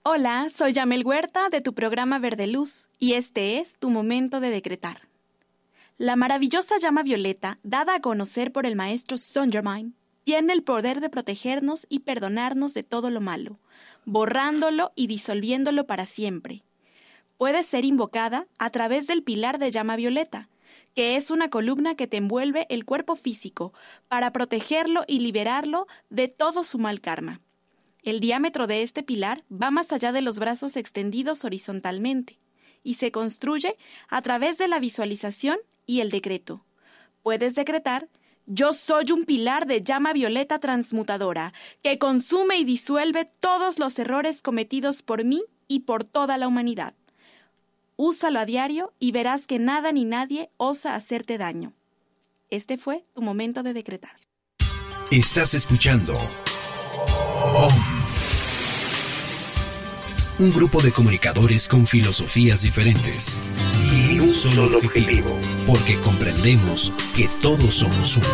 [0.02, 4.50] Hola, soy Yamel Huerta de tu programa Verde Luz y este es tu momento de
[4.50, 4.98] decretar.
[5.98, 11.00] La maravillosa llama violeta, dada a conocer por el maestro Saint Germain, tiene el poder
[11.00, 13.58] de protegernos y perdonarnos de todo lo malo,
[14.04, 16.64] borrándolo y disolviéndolo para siempre.
[17.38, 20.50] Puede ser invocada a través del pilar de llama violeta,
[20.94, 23.72] que es una columna que te envuelve el cuerpo físico
[24.06, 27.40] para protegerlo y liberarlo de todo su mal karma.
[28.02, 32.38] El diámetro de este pilar va más allá de los brazos extendidos horizontalmente
[32.82, 33.78] y se construye
[34.08, 36.64] a través de la visualización y el decreto.
[37.22, 38.08] Puedes decretar
[38.46, 44.40] yo soy un pilar de llama violeta transmutadora, que consume y disuelve todos los errores
[44.40, 46.94] cometidos por mí y por toda la humanidad.
[47.96, 51.72] Úsalo a diario y verás que nada ni nadie osa hacerte daño.
[52.48, 54.14] Este fue tu momento de decretar.
[55.10, 56.14] Estás escuchando
[60.38, 63.40] Un grupo de comunicadores con filosofías diferentes
[64.26, 68.26] un solo objetivo, porque comprendemos que todos somos uno.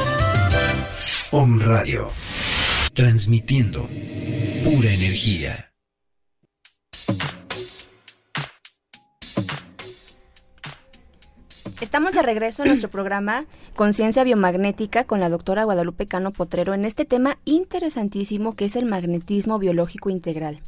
[1.32, 2.10] Om Radio,
[2.94, 3.86] transmitiendo
[4.64, 5.72] pura energía.
[11.82, 16.86] Estamos de regreso en nuestro programa Conciencia Biomagnética con la doctora Guadalupe Cano Potrero en
[16.86, 20.60] este tema interesantísimo que es el magnetismo biológico integral.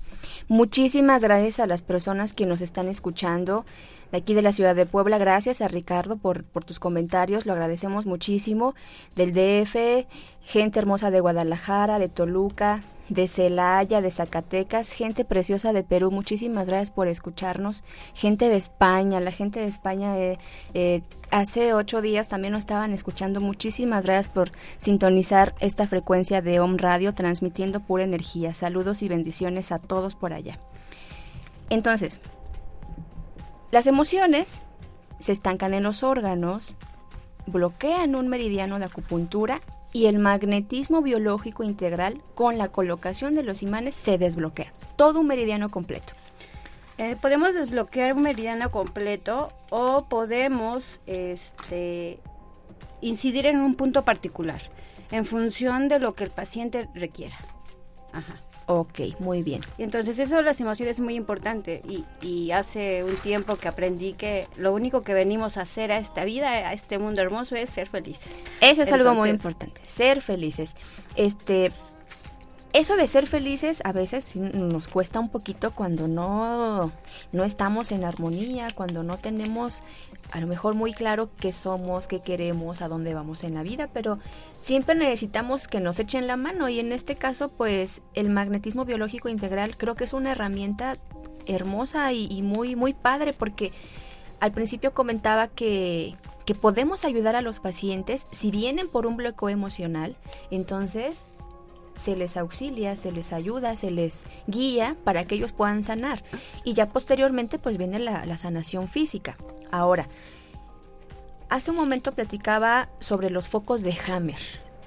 [0.48, 3.64] Muchísimas gracias a las personas que nos están escuchando
[4.14, 5.18] de aquí de la ciudad de Puebla.
[5.18, 8.76] Gracias a Ricardo por, tus comentarios, lo agradecemos muchísimo.
[9.16, 10.06] Del DF,
[10.40, 16.68] gente hermosa de Guadalajara, de Toluca, de Celaya, de Zacatecas, gente preciosa de Perú, muchísimas
[16.68, 17.82] gracias por escucharnos,
[18.14, 20.38] gente de España, la gente de España eh,
[20.74, 26.60] eh, hace ocho días también nos estaban escuchando, muchísimas gracias por sintonizar esta frecuencia de
[26.60, 30.60] OM Radio transmitiendo pura energía, saludos y bendiciones a todos por allá.
[31.68, 32.20] Entonces,
[33.74, 34.62] las emociones
[35.18, 36.76] se estancan en los órganos,
[37.48, 39.58] bloquean un meridiano de acupuntura
[39.92, 44.72] y el magnetismo biológico integral con la colocación de los imanes se desbloquea.
[44.94, 46.12] Todo un meridiano completo.
[46.98, 52.20] Eh, podemos desbloquear un meridiano completo o podemos este,
[53.00, 54.62] incidir en un punto particular
[55.10, 57.38] en función de lo que el paciente requiera.
[58.12, 58.36] Ajá.
[58.66, 59.60] Ok, muy bien.
[59.78, 64.14] Entonces eso de las emociones es muy importante y, y, hace un tiempo que aprendí
[64.14, 67.68] que lo único que venimos a hacer a esta vida, a este mundo hermoso es
[67.68, 68.42] ser felices.
[68.60, 70.76] Eso es algo muy importante, ser felices.
[71.16, 71.72] Este,
[72.74, 76.90] eso de ser felices a veces nos cuesta un poquito cuando no,
[77.30, 79.84] no estamos en armonía, cuando no tenemos
[80.32, 83.88] a lo mejor muy claro qué somos, qué queremos, a dónde vamos en la vida,
[83.92, 84.18] pero
[84.60, 86.68] siempre necesitamos que nos echen la mano.
[86.68, 90.98] Y en este caso pues el magnetismo biológico integral creo que es una herramienta
[91.46, 93.70] hermosa y, muy muy padre porque
[94.40, 99.48] al principio comentaba que, que podemos ayudar a los pacientes si vienen por un bloqueo
[99.48, 100.16] emocional,
[100.50, 101.28] entonces
[101.96, 106.22] se les auxilia, se les ayuda, se les guía para que ellos puedan sanar.
[106.64, 109.36] Y ya posteriormente pues viene la, sanación física.
[109.70, 110.08] Ahora,
[111.48, 114.40] hace un momento platicaba sobre los focos de Hammer.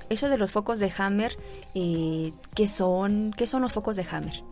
[0.10, 1.38] Eso de los focos de Hammer,
[1.76, 3.34] eh, ¿qué son?
[3.36, 4.44] ¿Qué son los focos de Hammer?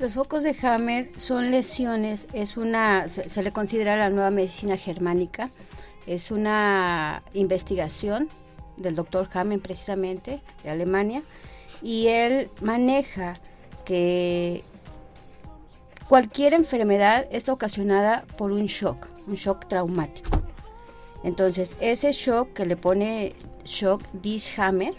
[0.00, 5.50] Los focos de Hammer son lesiones, es una, se, le considera la nueva medicina germánica,
[6.06, 8.30] es una investigación
[8.78, 11.22] del doctor Hammer precisamente, de Alemania,
[11.82, 13.34] y él maneja
[13.84, 14.62] que
[16.08, 20.42] cualquier enfermedad es ocasionada por un shock, un shock traumático.
[21.22, 24.94] Entonces, ese shock que le pone shock Dishammer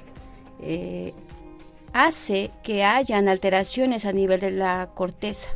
[0.61, 1.13] eh,
[1.93, 5.49] hace que hayan alteraciones a nivel de la corteza.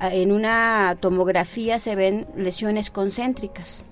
[0.00, 3.84] En una tomografía se ven lesiones concéntricas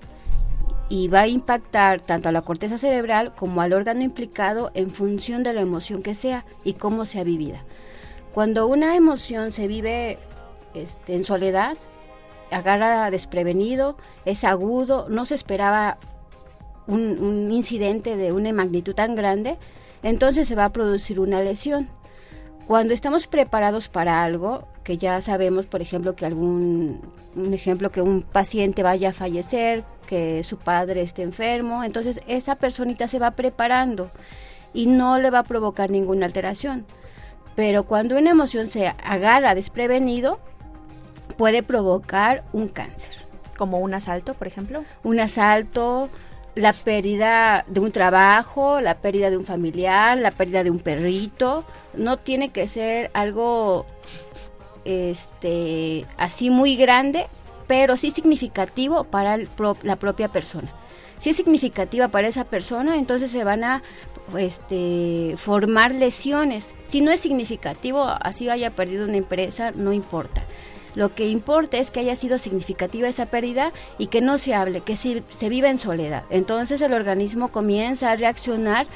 [0.89, 5.43] y va a impactar tanto a la corteza cerebral como al órgano implicado en función
[5.43, 7.61] de la emoción que sea y cómo sea vivida.
[8.33, 10.17] Cuando una emoción se vive
[10.73, 11.77] este, en soledad,
[12.51, 15.99] agarra desprevenido, es agudo, no se esperaba
[16.87, 19.57] un, un incidente de una magnitud tan grande,
[20.01, 21.89] entonces se va a producir una lesión.
[22.67, 27.01] Cuando estamos preparados para algo, que ya sabemos, por ejemplo, que algún,
[27.35, 32.55] un ejemplo, que un paciente vaya a fallecer, que su padre esté enfermo, entonces esa
[32.55, 34.09] personita se va preparando
[34.73, 36.83] y no le va a provocar ninguna alteración.
[37.55, 40.39] Pero cuando una emoción se agarra desprevenido,
[41.37, 43.13] puede provocar un cáncer.
[43.55, 44.83] ¿Como un asalto, por ejemplo?
[45.03, 46.09] Un asalto,
[46.55, 51.65] la pérdida de un trabajo, la pérdida de un familiar, la pérdida de un perrito.
[51.93, 53.85] No tiene que ser algo
[54.85, 57.27] este así muy grande
[57.69, 59.37] pero sí significativo para
[59.83, 60.67] la propia persona.
[61.19, 63.83] Si es significativa para esa persona, entonces se van a
[64.35, 66.73] este, formar lesiones.
[66.85, 70.43] Si no es significativo, así haya perdido una empresa, no importa.
[70.95, 74.81] Lo que importa es que haya sido significativa esa pérdida y que no se hable,
[74.81, 76.23] que se, se viva en soledad.
[76.31, 78.87] Entonces el organismo comienza a reaccionar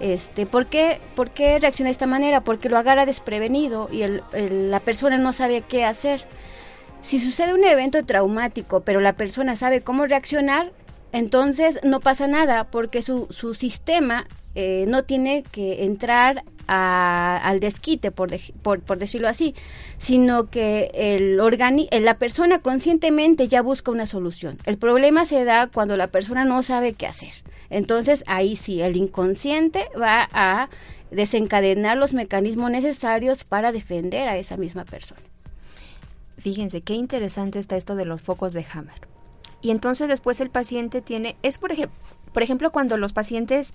[0.00, 2.40] este, ¿por, qué, ¿Por qué reacciona de esta manera?
[2.40, 6.26] Porque lo agarra desprevenido y la persona no sabe qué hacer.
[7.06, 10.72] Si sucede un evento traumático, pero la persona sabe cómo reaccionar,
[11.12, 14.26] entonces no pasa nada, porque su, su sistema
[14.56, 19.54] eh, no tiene que entrar al desquite, por, por, decirlo así,
[19.98, 24.58] sino que el organi la persona conscientemente ya busca una solución.
[24.66, 27.32] El problema se da cuando la persona no sabe qué hacer.
[27.70, 30.70] Entonces ahí sí, el inconsciente va a
[31.12, 35.20] desencadenar los mecanismos necesarios para defender a esa misma persona.
[36.46, 39.08] Fíjense, qué interesante está esto de los focos de Hammer.
[39.60, 41.92] Y entonces después el paciente tiene, es por, ejemplo
[42.32, 43.74] por ejemplo cuando los pacientes,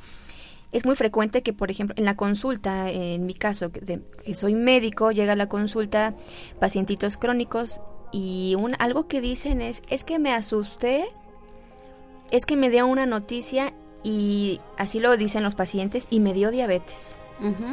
[0.72, 4.00] es muy frecuente que por ejemplo en la consulta, en mi caso, que,
[4.34, 6.16] soy médico, llega a la consulta
[6.62, 7.82] pacientitos crónicos
[8.14, 11.04] y un, algo que dicen es, es que me asusté,
[12.32, 16.52] es que me dio una noticia y así lo dicen los pacientes y me dio
[16.52, 17.20] diabetes.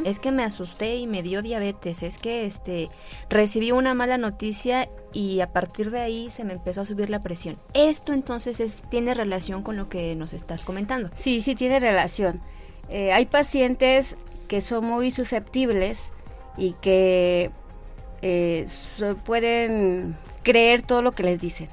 [0.05, 2.89] Es que me asusté y me dio diabetes, es que este
[3.29, 7.21] recibí una mala noticia y a partir de ahí se me empezó a subir la
[7.21, 7.59] presión.
[7.75, 11.11] Esto entonces es, tiene relación con lo que nos estás comentando.
[11.15, 12.41] Sí, sí tiene relación.
[12.89, 14.17] Eh, hay pacientes
[14.49, 16.13] que son muy susceptibles
[16.57, 17.51] y que
[18.23, 18.67] eh,
[19.25, 21.69] pueden creer todo lo que les dicen.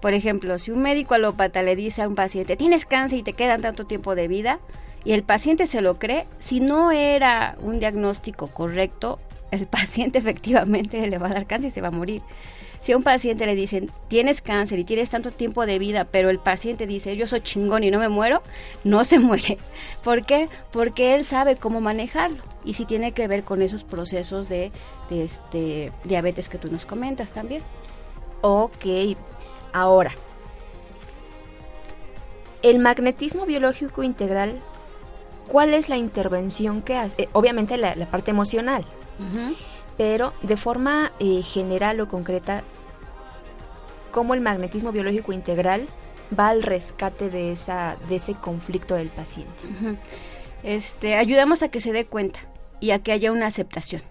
[0.00, 3.34] Por ejemplo, si un médico alópata le dice a un paciente, tienes cáncer y te
[3.34, 4.58] quedan tanto tiempo de vida,
[5.04, 9.18] y el paciente se lo cree, si no era un diagnóstico correcto,
[9.50, 12.22] el paciente efectivamente le va a dar cáncer y se va a morir.
[12.80, 16.30] Si a un paciente le dicen, tienes cáncer y tienes tanto tiempo de vida, pero
[16.30, 18.42] el paciente dice, yo soy chingón y no me muero,
[18.84, 19.58] no se muere.
[20.02, 20.48] ¿Por qué?
[20.72, 22.42] Porque él sabe cómo manejarlo.
[22.64, 24.72] Y si tiene que ver con esos procesos de,
[25.10, 27.62] este, diabetes que tú nos comentas también.
[28.40, 28.86] Ok,
[29.72, 30.12] Ahora,
[32.62, 34.60] el magnetismo biológico integral,
[35.50, 37.22] ¿cuál es la intervención que hace?
[37.22, 38.84] Eh, obviamente la, parte emocional,
[39.98, 42.62] pero de forma eh, general o concreta,
[44.12, 45.88] ¿cómo el magnetismo biológico integral
[46.38, 49.64] va al rescate de, esa, de ese conflicto del paciente?
[50.62, 52.40] este, ayudamos a que se dé cuenta
[52.78, 54.02] y a que haya una aceptación.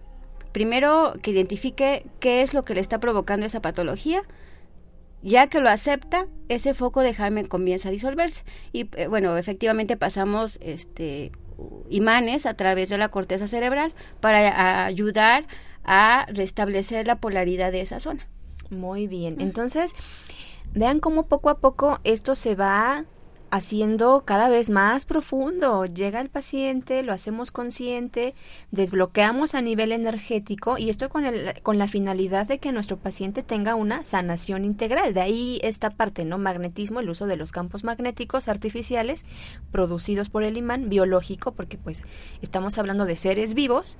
[0.51, 4.23] Primero, que identifique qué es lo que le está provocando esa patología,
[5.21, 8.43] ya que lo acepta, ese foco de Jaime comienza a disolverse.
[8.71, 11.31] Y eh, bueno, efectivamente pasamos este,
[11.89, 15.45] imanes a través de la corteza cerebral para ayudar
[15.83, 18.27] a restablecer la polaridad de esa zona.
[18.69, 19.37] Muy bien.
[19.39, 19.93] Entonces,
[20.73, 23.05] vean cómo poco a poco esto se va
[23.51, 25.85] haciendo cada vez más profundo.
[25.85, 28.35] Llega el paciente, lo hacemos consciente,
[28.71, 33.43] desbloqueamos a nivel energético y esto con, el, con la finalidad de que nuestro paciente
[33.43, 35.13] tenga una sanación integral.
[35.13, 36.37] De ahí esta parte, ¿no?
[36.37, 39.25] Magnetismo, el uso de los campos magnéticos artificiales
[39.71, 42.03] producidos por el imán biológico, porque pues
[42.41, 43.97] estamos hablando de seres vivos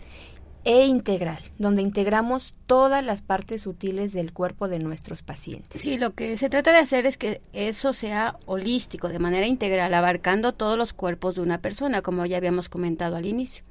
[0.66, 5.82] e integral, donde integramos todas las partes sutiles del cuerpo de nuestros pacientes.
[5.82, 9.94] Sí, lo que se trata de hacer es que eso sea holístico, de manera integral,
[9.94, 13.64] abarcando todos los cuerpos de una persona, como ya habíamos comentado al inicio,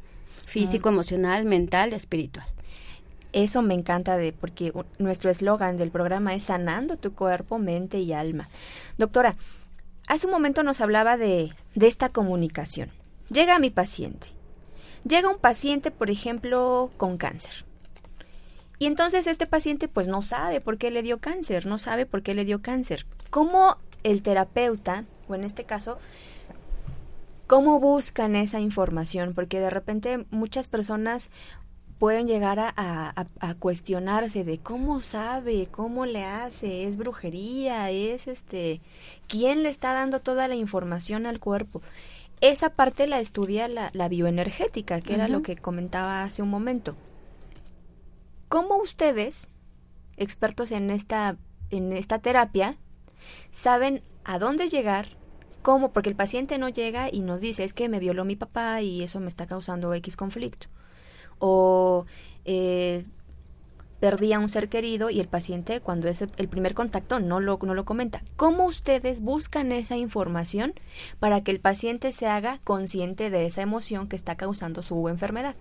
[0.47, 0.93] físico, ah.
[0.93, 2.47] emocional, mental, espiritual.
[3.32, 8.14] Eso me encanta de porque nuestro eslogan del programa es sanando tu cuerpo, mente y
[8.14, 8.49] alma.
[8.97, 9.36] Doctora,
[10.07, 12.89] hace un momento nos hablaba de, de esta comunicación.
[13.30, 14.38] Llega a mi paciente
[15.07, 17.64] Llega un paciente, por ejemplo, con cáncer.
[18.78, 22.22] Y entonces este paciente pues no sabe por qué le dio cáncer, no sabe por
[22.22, 23.07] qué le dio cáncer.
[23.30, 25.99] ¿Cómo el terapeuta, o en este caso,
[27.49, 29.34] cómo buscan esa información?
[29.34, 31.30] Porque de repente muchas personas
[31.99, 38.80] pueden llegar a, a, cuestionarse de cómo sabe, cómo le hace, es brujería, es este,
[39.26, 41.82] quién le está dando toda la información al cuerpo
[42.41, 46.97] esa parte la estudia la, bioenergética, que era lo que comentaba hace un momento.
[48.49, 49.49] ¿Cómo ustedes,
[50.16, 51.36] expertos en esta,
[51.70, 52.76] en esta terapia,
[53.51, 55.16] saben a dónde llegar?
[55.62, 55.93] ¿Cómo?
[55.93, 59.03] Porque el paciente no llega y nos dice, es que me violó mi papá y
[59.03, 60.68] eso me está causando X conflicto.
[61.41, 62.07] O
[62.45, 63.05] eh,
[64.01, 67.59] perdí a un ser querido y el paciente cuando es el primer contacto no lo,
[67.62, 68.22] no lo comenta.
[68.36, 70.74] ¿Cómo ustedes buscan esa información
[71.18, 75.57] para que el paciente se haga consciente de esa emoción que está causando su enfermedad?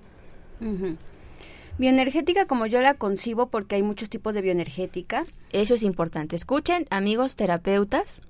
[1.77, 5.23] Bioenergética como yo la concibo porque hay muchos tipos de bioenergética.
[5.51, 6.35] Eso es importante.
[6.35, 8.23] Escuchen, amigos terapeutas,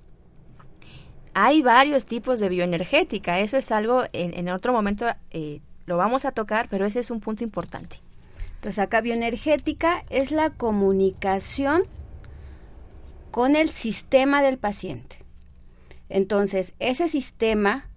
[1.34, 6.24] Hay varios tipos de bioenergética, eso es algo, en, en otro momento eh, lo vamos
[6.24, 8.00] a tocar, pero ese es un punto importante.
[8.58, 11.84] Entonces acá bioenergética es la comunicación
[13.30, 15.16] con el sistema del paciente.
[16.08, 17.88] Entonces, ese sistema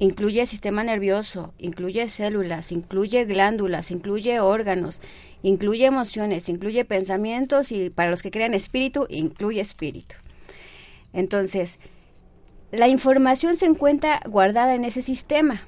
[0.00, 5.00] incluye sistema nervioso, incluye células, incluye glándulas, incluye órganos,
[5.42, 10.16] incluye emociones, incluye pensamientos y para los que crean espíritu, incluye espíritu.
[11.12, 11.78] Entonces,
[12.72, 15.62] la información se encuentra guardada en ese sistema.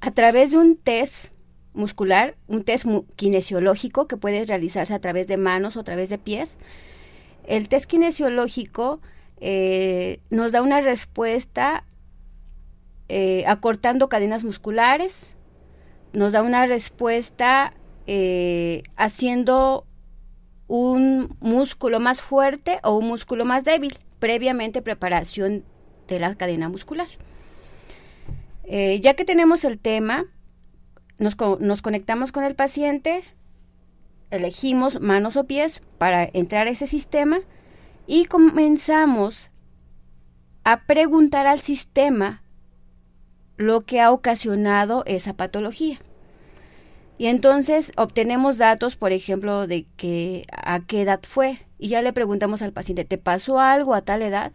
[0.00, 1.33] A través de un test
[1.74, 6.18] muscular, un test kinesiológico que puede realizarse a través de manos o a través de
[6.18, 6.58] pies,
[7.46, 9.00] el test kinesiológico
[9.40, 11.84] eh, nos da una respuesta
[13.08, 15.36] eh, acortando cadenas musculares,
[16.12, 17.74] nos da una respuesta
[18.06, 19.86] eh, haciendo
[20.66, 25.64] un músculo más fuerte o un músculo más débil, previamente preparación
[26.08, 27.08] de la cadena muscular.
[28.66, 30.24] Ya que tenemos el tema,
[31.18, 33.22] nos, nos, conectamos con el paciente,
[34.30, 37.40] elegimos manos o pies para entrar a ese sistema
[38.06, 39.50] y comenzamos
[40.64, 42.42] a preguntar al sistema
[43.56, 46.00] lo que ha ocasionado esa patología.
[47.16, 51.58] Y entonces obtenemos datos, por ejemplo, de que a qué edad fue.
[51.78, 54.52] Y ya le preguntamos al paciente, ¿te pasó algo a tal edad?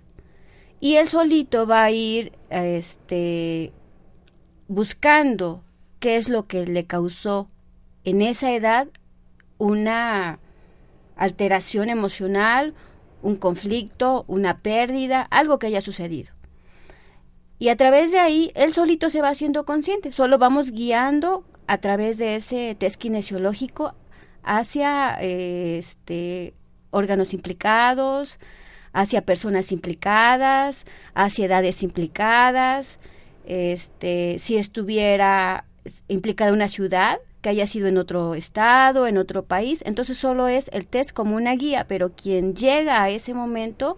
[0.82, 3.72] Y él solito va a ir este,
[4.68, 5.64] buscando
[6.00, 7.48] qué es lo que le causó
[8.04, 8.88] en esa edad
[9.58, 10.40] una
[11.16, 12.74] alteración emocional,
[13.22, 16.32] un conflicto, una pérdida, algo que haya sucedido.
[17.60, 21.78] Y a través de ahí, él solito se va haciendo consciente, solo vamos guiando a
[21.80, 23.94] través de ese test kinesiológico
[24.44, 26.54] hacia este,
[26.90, 28.38] órganos implicados,
[28.94, 32.98] hacia personas implicadas, hacia edades implicadas,
[33.46, 35.66] este, si estuviera
[36.08, 40.70] implicada una ciudad que haya sido en otro estado, en otro país, entonces solo es
[40.74, 43.96] el test como una guía, pero quien llega a ese momento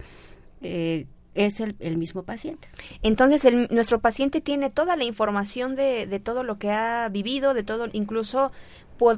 [0.60, 2.68] eh, es el, mismo paciente.
[3.02, 7.62] Entonces, nuestro paciente tiene toda la información de, de, todo lo que ha vivido, de
[7.62, 8.52] todo, incluso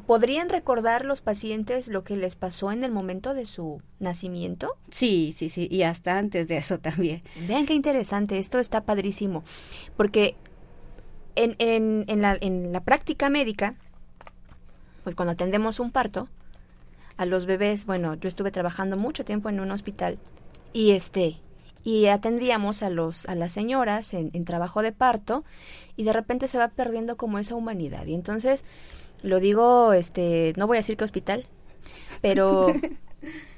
[0.07, 4.77] podrían recordar los pacientes lo que les pasó en el momento de su nacimiento.
[4.89, 7.23] Sí, sí, sí, y hasta antes de eso también.
[7.47, 9.45] Vean qué interesante, esto está padrísimo,
[9.97, 10.37] porque
[11.37, 13.75] en, en, en, la, en la práctica médica,
[15.03, 16.29] pues cuando atendemos un parto,
[17.17, 20.19] a los bebés, bueno, yo estuve trabajando mucho tiempo en un hospital
[20.73, 21.37] y este
[21.85, 25.45] y atendíamos a los a las señoras en, trabajo de parto
[25.97, 28.07] y de repente se va perdiendo como esa humanidad.
[28.07, 28.65] Y entonces
[29.23, 31.47] lo digo este no voy a decir qué hospital
[32.21, 32.67] pero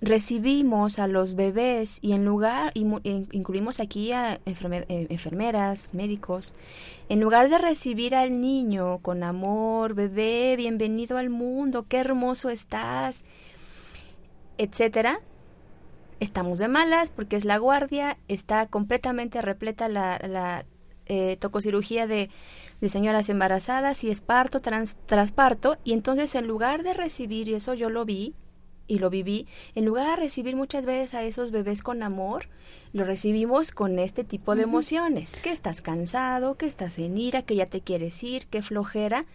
[0.00, 6.54] recibimos a los bebés y en lugar incluimos aquí a eh, enfermeras médicos
[7.08, 13.24] en lugar de recibir al niño con amor bebé bienvenido al mundo qué hermoso estás
[14.56, 15.20] etcétera
[16.20, 20.64] estamos de malas porque es la guardia, está completamente repleta la, la
[21.06, 22.30] eh, tococirugía de,
[22.80, 27.54] de, señoras embarazadas y es parto trans, trasparto y entonces en lugar de recibir, y
[27.54, 28.34] eso yo lo vi
[28.90, 32.48] y lo viví, en lugar de recibir muchas veces a esos bebés con amor,
[32.92, 37.54] lo recibimos con este tipo de emociones, que estás cansado, que estás en ira, que
[37.54, 39.26] ya te quieres ir, que flojera.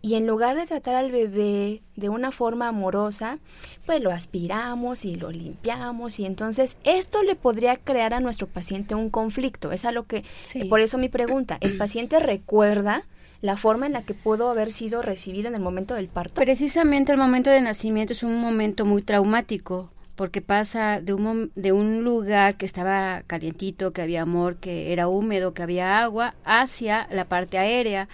[0.00, 3.38] Y en lugar de tratar al bebé de una forma amorosa,
[3.84, 6.20] pues lo aspiramos y lo limpiamos.
[6.20, 9.72] Y entonces esto le podría crear a nuestro paciente un conflicto.
[9.72, 10.22] Es a lo que,
[10.68, 13.06] por eso mi pregunta, ¿el paciente recuerda
[13.44, 16.40] la forma en la que pudo haber sido recibido en el momento del parto?
[16.40, 21.72] Precisamente el momento de nacimiento es un momento muy traumático porque pasa de un, de
[21.72, 27.06] un lugar que estaba calientito, que había amor, que era húmedo, que había agua, hacia
[27.10, 28.08] la parte aérea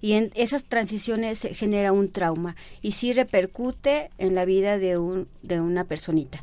[0.00, 5.28] y en esas transiciones genera un trauma y sí repercute en la vida de, un,
[5.42, 6.40] de una personita.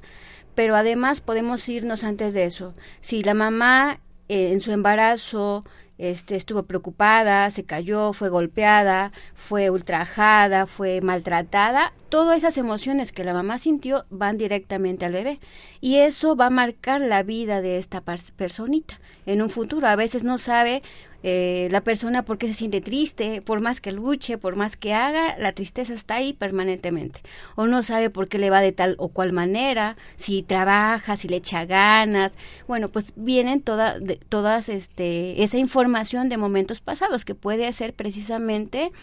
[0.54, 2.74] Pero además podemos irnos antes de eso.
[3.02, 5.62] Si la mamá eh, en su embarazo
[5.98, 13.24] este, estuvo preocupada, se cayó, fue golpeada, fue ultrajada, fue maltratada, todas esas emociones que
[13.24, 15.40] la mamá sintió van directamente al bebé
[15.82, 19.88] y eso va a marcar la vida de esta personita en un futuro.
[19.88, 20.82] A veces no sabe
[21.30, 25.38] eh, la persona porque se siente triste, por más que luche, por más que haga,
[25.38, 27.20] la tristeza está ahí permanentemente.
[27.58, 31.28] O no sabe por qué le va de tal o cual manera, si trabaja, si
[31.28, 32.36] le echa ganas.
[32.66, 37.94] Bueno, pues vienen toda, de, todas este, esa información de momentos pasados que puede ser
[37.94, 38.94] precisamente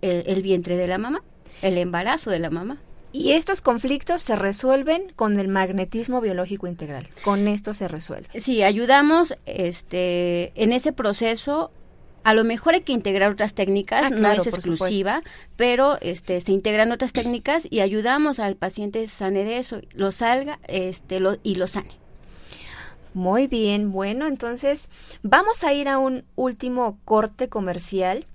[0.00, 1.22] el vientre de la mamá,
[1.60, 2.78] el embarazo de la mamá.
[3.18, 7.08] Y estos conflictos se resuelven con el magnetismo biológico integral.
[7.24, 8.28] Con esto se resuelve.
[8.38, 11.72] Sí, ayudamos este, en ese proceso
[12.22, 15.22] a lo mejor hay que integrar otras técnicas, Ah, no es exclusiva,
[15.56, 20.58] pero este se integran otras técnicas y ayudamos al paciente sane de eso, lo salga
[20.68, 21.90] este lo, y lo sane.
[23.14, 24.90] Muy bien, bueno, entonces
[25.22, 28.26] vamos a ir a un último corte comercial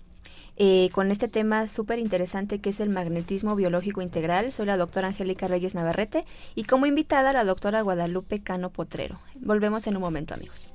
[0.55, 4.53] eh, con este tema súper interesante que es el magnetismo biológico integral.
[4.53, 6.25] Soy la doctora Angélica Reyes Navarrete
[6.55, 9.19] y como invitada la doctora Guadalupe Cano Potrero.
[9.35, 10.73] Volvemos en un momento, amigos.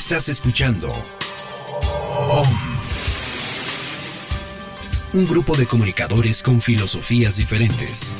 [0.00, 0.88] Estás escuchando
[2.28, 2.48] OM.
[5.12, 8.14] Un grupo de comunicadores con filosofías diferentes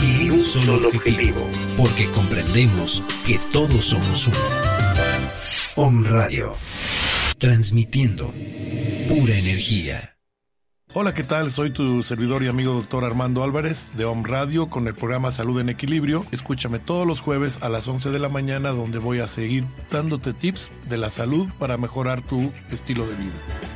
[0.00, 1.50] Y un solo objetivo.
[1.76, 4.36] porque comprendemos que todos somos uno.
[5.74, 6.56] OM Radio.
[7.36, 8.32] Transmitiendo
[9.08, 10.13] pura energía.
[10.96, 11.50] Hola, ¿qué tal?
[11.50, 15.60] Soy tu servidor y amigo doctor Armando Álvarez de Home Radio con el programa Salud
[15.60, 16.24] en Equilibrio.
[16.30, 20.32] Escúchame todos los jueves a las 11 de la mañana donde voy a seguir dándote
[20.32, 23.73] tips de la salud para mejorar tu estilo de vida.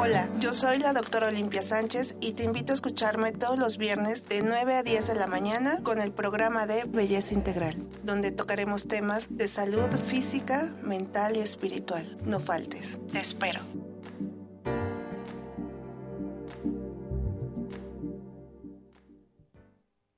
[0.00, 4.28] Hola, yo soy la doctora Olimpia Sánchez y te invito a escucharme todos los viernes
[4.28, 7.74] de 9 a 10 de la mañana con el programa de Belleza Integral,
[8.04, 12.16] donde tocaremos temas de salud física, mental y espiritual.
[12.24, 13.58] No faltes, te espero.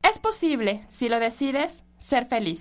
[0.03, 2.61] Es posible, si lo decides, ser feliz.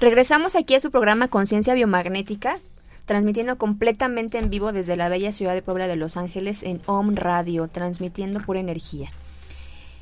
[0.00, 2.60] Regresamos aquí a su programa Conciencia Biomagnética,
[3.04, 7.16] transmitiendo completamente en vivo desde la bella ciudad de Puebla de Los Ángeles en OM
[7.16, 9.10] Radio, transmitiendo pura energía.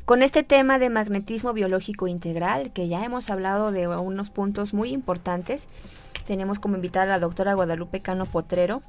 [0.05, 4.91] Con este tema de magnetismo biológico integral, que ya hemos hablado de unos puntos muy
[4.91, 5.71] importantes,
[6.27, 8.83] tenemos como invitada a la doctora Guadalupe Cano Potrero.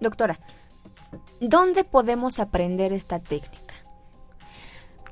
[0.00, 0.38] Doctora,
[1.42, 3.74] ¿dónde podemos aprender esta técnica?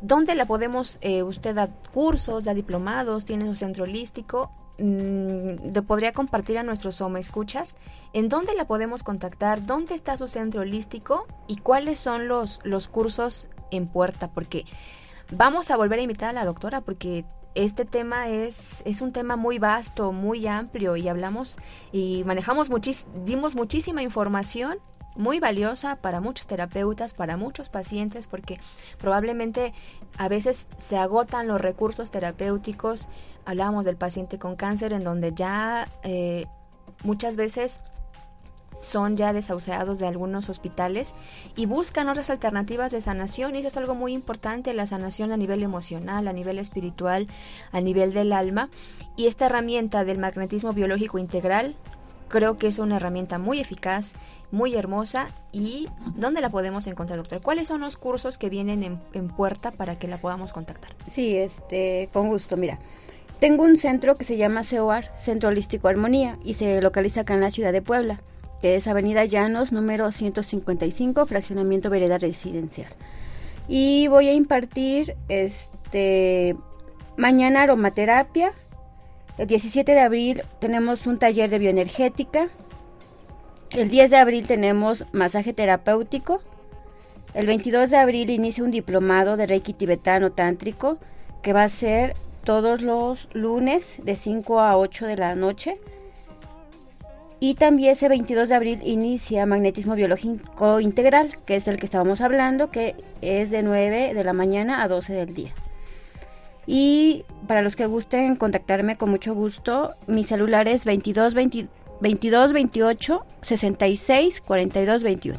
[0.00, 4.50] ¿Dónde la podemos, eh, usted da cursos, da diplomados, tiene su centro holístico?
[4.78, 7.76] Mm, ¿Le podría compartir a nuestros Soma escuchas?
[8.12, 9.66] ¿En dónde la podemos contactar?
[9.66, 11.26] ¿Dónde está su centro holístico?
[11.48, 14.28] ¿Y cuáles son los, los cursos en puerta?
[14.28, 14.64] Porque
[15.32, 17.24] vamos a volver a invitar a la doctora porque
[17.54, 21.56] este tema es, es un tema muy vasto, muy amplio y hablamos
[21.90, 24.78] y manejamos muchis, dimos muchísima información
[25.16, 28.60] muy valiosa para muchos terapeutas, para muchos pacientes, porque
[28.98, 29.74] probablemente
[30.16, 33.08] a veces se agotan los recursos terapéuticos.
[33.48, 36.44] Hablábamos del paciente con cáncer, en donde ya eh,
[37.02, 37.80] muchas veces
[38.82, 41.14] son ya desahuciados de algunos hospitales
[41.56, 45.38] y buscan otras alternativas de sanación y eso es algo muy importante, la sanación a
[45.38, 47.26] nivel emocional, a nivel espiritual,
[47.72, 48.68] a nivel del alma
[49.16, 51.74] y esta herramienta del magnetismo biológico integral
[52.28, 54.14] creo que es una herramienta muy eficaz,
[54.50, 57.40] muy hermosa y ¿dónde la podemos encontrar, doctora?
[57.40, 60.94] ¿Cuáles son los cursos que vienen en, en puerta para que la podamos contactar?
[61.08, 62.76] Sí, este, con gusto, mira.
[63.40, 67.40] Tengo un centro que se llama CEOAR, Centro Holístico Armonía, y se localiza acá en
[67.40, 68.16] la ciudad de Puebla,
[68.60, 72.88] que es Avenida Llanos, número 155, fraccionamiento Vereda Residencial.
[73.68, 76.56] Y voy a impartir este
[77.16, 78.52] mañana aromaterapia.
[79.36, 82.48] El 17 de abril tenemos un taller de bioenergética.
[83.70, 86.42] El 10 de abril tenemos masaje terapéutico.
[87.34, 90.98] El 22 de abril inicia un diplomado de Reiki tibetano tántrico
[91.42, 95.78] que va a ser todos los lunes de 5 a 8 de la noche.
[97.40, 102.20] Y también ese 22 de abril inicia magnetismo biológico integral, que es el que estábamos
[102.20, 105.50] hablando, que es de 9 de la mañana a 12 del día.
[106.66, 111.34] Y para los que gusten contactarme con mucho gusto, mi celular es 22
[112.00, 115.38] 22 28 66 42 21.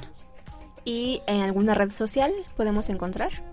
[0.86, 3.49] ¿Y en alguna red social podemos encontrar?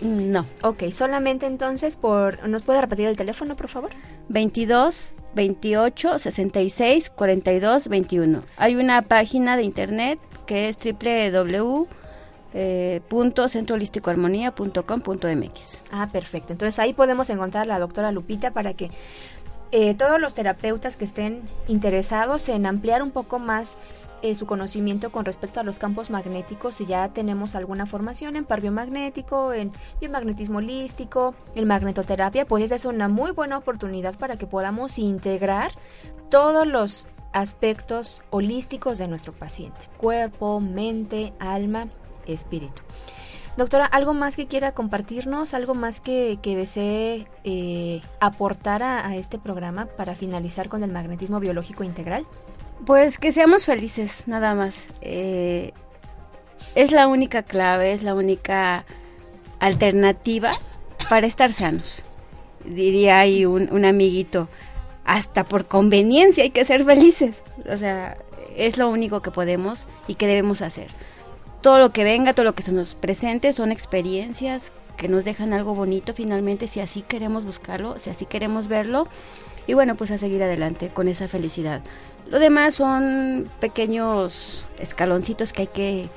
[0.00, 0.40] No.
[0.62, 2.46] Ok, solamente entonces por...
[2.48, 3.90] ¿Nos puede repetir el teléfono, por favor?
[4.28, 8.40] 22 28 66 42 21.
[8.56, 11.86] Hay una página de internet que es www
[12.56, 13.00] eh,
[15.90, 16.52] Ah, perfecto.
[16.52, 18.90] Entonces ahí podemos encontrar a la doctora Lupita para que
[19.72, 23.76] eh, todos los terapeutas que estén interesados en ampliar un poco más
[24.24, 28.46] eh, su conocimiento con respecto a los campos magnéticos, si ya tenemos alguna formación en
[28.46, 29.70] par biomagnético, en
[30.00, 35.72] biomagnetismo holístico, en magnetoterapia, pues esa es una muy buena oportunidad para que podamos integrar
[36.30, 41.88] todos los aspectos holísticos de nuestro paciente, cuerpo, mente, alma,
[42.26, 42.80] espíritu.
[43.58, 45.52] Doctora, ¿algo más que quiera compartirnos?
[45.52, 51.84] ¿Algo más que, desee eh, aportar a, este programa para finalizar con el magnetismo biológico
[51.84, 52.26] integral?
[52.86, 54.88] Pues que seamos felices, nada más.
[55.00, 55.72] Eh,
[56.74, 58.84] es la única clave, es la única
[59.60, 60.52] alternativa
[61.08, 62.02] para estar sanos.
[62.64, 64.48] Diría ahí un, un amiguito,
[65.04, 67.42] hasta por conveniencia hay que ser felices.
[67.72, 68.16] O sea,
[68.56, 70.88] es lo único que podemos y que debemos hacer
[71.64, 75.54] todo lo que venga, todo lo que se nos presente son experiencias que nos dejan
[75.54, 79.08] algo bonito finalmente si así queremos buscarlo, si así queremos verlo
[79.66, 81.82] y bueno, pues a seguir adelante con esa felicidad.
[82.30, 86.08] Lo demás son pequeños escaloncitos que hay que,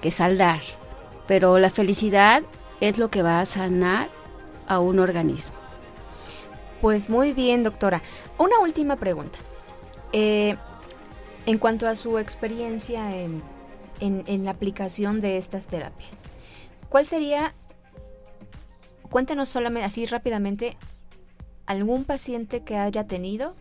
[0.00, 0.60] que saldar,
[1.26, 2.42] pero la felicidad
[2.80, 4.08] es lo que va a sanar
[4.66, 5.56] a un organismo.
[6.80, 8.02] Pues muy bien, doctora.
[8.38, 9.38] Una última pregunta.
[10.12, 10.56] Eh,
[11.46, 13.42] en cuanto a su experiencia en
[14.00, 16.24] en, la aplicación de estas terapias.
[16.88, 17.54] ¿Cuál sería,
[19.08, 20.76] cuéntanos solamente así rápidamente,
[21.70, 23.54] algún paciente que haya tenido,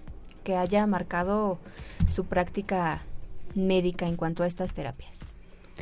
[0.44, 1.60] que haya marcado
[2.10, 3.04] su práctica
[3.54, 5.20] médica en cuanto a estas terapias?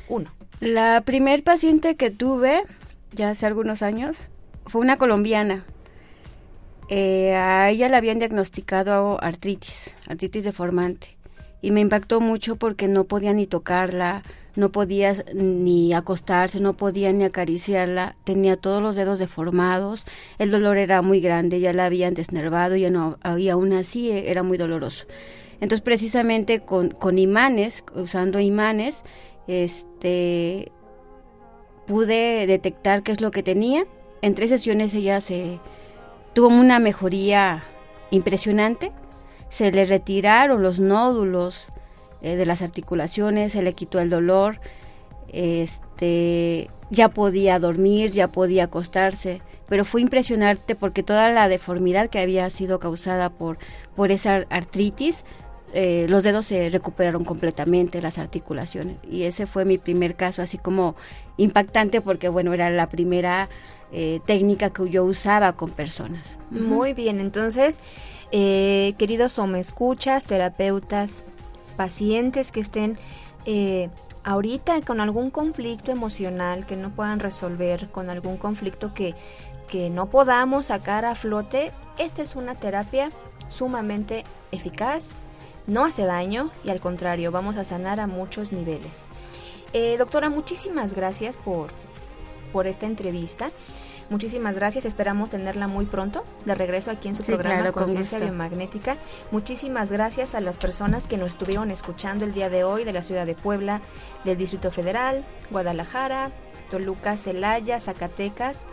[0.09, 0.30] Uno.
[0.59, 2.63] La primer paciente que tuve,
[3.13, 4.28] ya hace algunos años,
[4.65, 5.63] fue una colombiana.
[6.89, 11.15] Eh, a ella le habían diagnosticado artritis, artritis deformante.
[11.61, 14.21] Y me impactó mucho porque no podía ni tocarla,
[14.57, 20.05] no podía ni acostarse, no podía ni acariciarla, tenía todos los dedos deformados,
[20.39, 24.31] el dolor era muy grande, ya la habían desnervado y, no, y aún así eh,
[24.31, 25.05] era muy doloroso.
[25.61, 29.03] Entonces precisamente con, con imanes, usando imanes,
[29.47, 30.71] este,
[31.85, 33.85] pude detectar qué es lo que tenía.
[34.23, 35.59] En tres sesiones ella se
[36.33, 37.63] tuvo una mejoría
[38.09, 38.91] impresionante.
[39.49, 41.71] Se le retiraron los nódulos,
[42.22, 44.59] eh, de las articulaciones, se le quitó el dolor,
[45.32, 52.20] este, ya podía dormir, ya podía acostarse, pero fue impresionante porque toda la deformidad que
[52.20, 53.59] había sido causada por,
[53.95, 55.26] por esa artritis,
[55.74, 58.95] eh, los dedos se recuperaron completamente, las articulaciones.
[59.07, 60.95] Y ese fue mi primer caso, así como
[61.36, 63.47] impactante porque, bueno, era la primera
[63.91, 66.39] eh, técnica que yo usaba con personas.
[66.49, 67.80] Muy bien, entonces,
[68.32, 71.26] queridos o escuchas, terapeutas,
[71.78, 72.97] pacientes que estén
[73.45, 73.89] eh,
[74.23, 79.15] ahorita con algún conflicto emocional que no puedan resolver, con algún conflicto que,
[79.69, 83.09] que no podamos sacar a flote, esta es una terapia
[83.47, 85.11] sumamente eficaz,
[85.65, 89.05] no hace daño y al contrario, vamos a sanar a muchos niveles.
[89.73, 91.69] Eh, doctora, muchísimas gracias por,
[92.51, 93.51] por esta entrevista.
[94.09, 98.97] Muchísimas gracias, esperamos tenerla muy pronto de regreso aquí en su programa Conciencia Biomagnética.
[99.31, 103.03] Muchísimas gracias a las personas que nos estuvieron escuchando el día de hoy de la
[103.03, 103.81] ciudad de Puebla,
[104.23, 106.31] del Distrito Federal, Guadalajara,
[106.69, 108.65] Toluca, Celaya, Zacatecas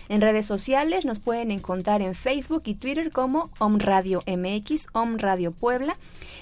[0.08, 5.18] En redes sociales nos pueden encontrar en Facebook y Twitter como Om Radio MX, Om
[5.18, 5.96] Radio Puebla.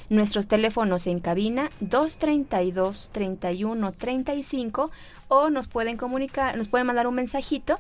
[0.09, 4.91] Nuestros teléfonos en cabina 232 31 35
[5.29, 7.79] o nos pueden comunicar, nos pueden mandar un mensajito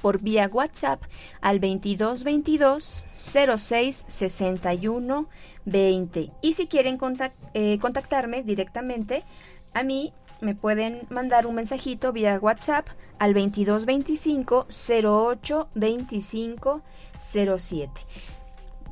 [0.00, 1.02] por vía WhatsApp
[1.40, 5.28] al 22 22 06 61
[5.64, 6.30] 20.
[6.40, 6.98] Y si quieren
[7.54, 9.24] eh, contactarme directamente
[9.74, 12.86] a mí, me pueden mandar un mensajito vía WhatsApp
[13.18, 14.66] al 2225
[15.04, 16.82] 08 25
[17.22, 17.90] 07.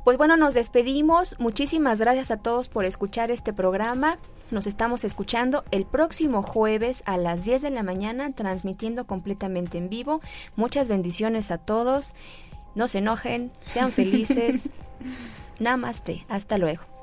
[0.03, 1.35] Pues bueno, nos despedimos.
[1.39, 4.17] Muchísimas gracias a todos por escuchar este programa.
[4.51, 9.89] nos estamos escuchando el próximo jueves a las 10 de la mañana, transmitiendo completamente en
[9.89, 10.21] vivo.
[10.55, 12.15] Muchas bendiciones a todos.
[12.73, 14.69] No se enojen, sean felices.
[15.59, 16.25] Namaste.
[16.29, 16.98] Hasta luego.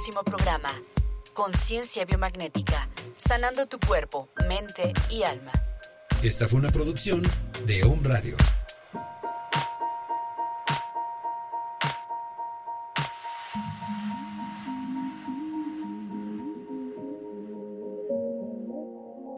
[0.00, 0.70] Próximo programa.
[1.34, 2.88] Conciencia biomagnética,
[3.18, 5.52] sanando tu cuerpo, mente y alma.
[6.22, 7.22] Esta fue una producción
[7.66, 8.34] de Home Radio.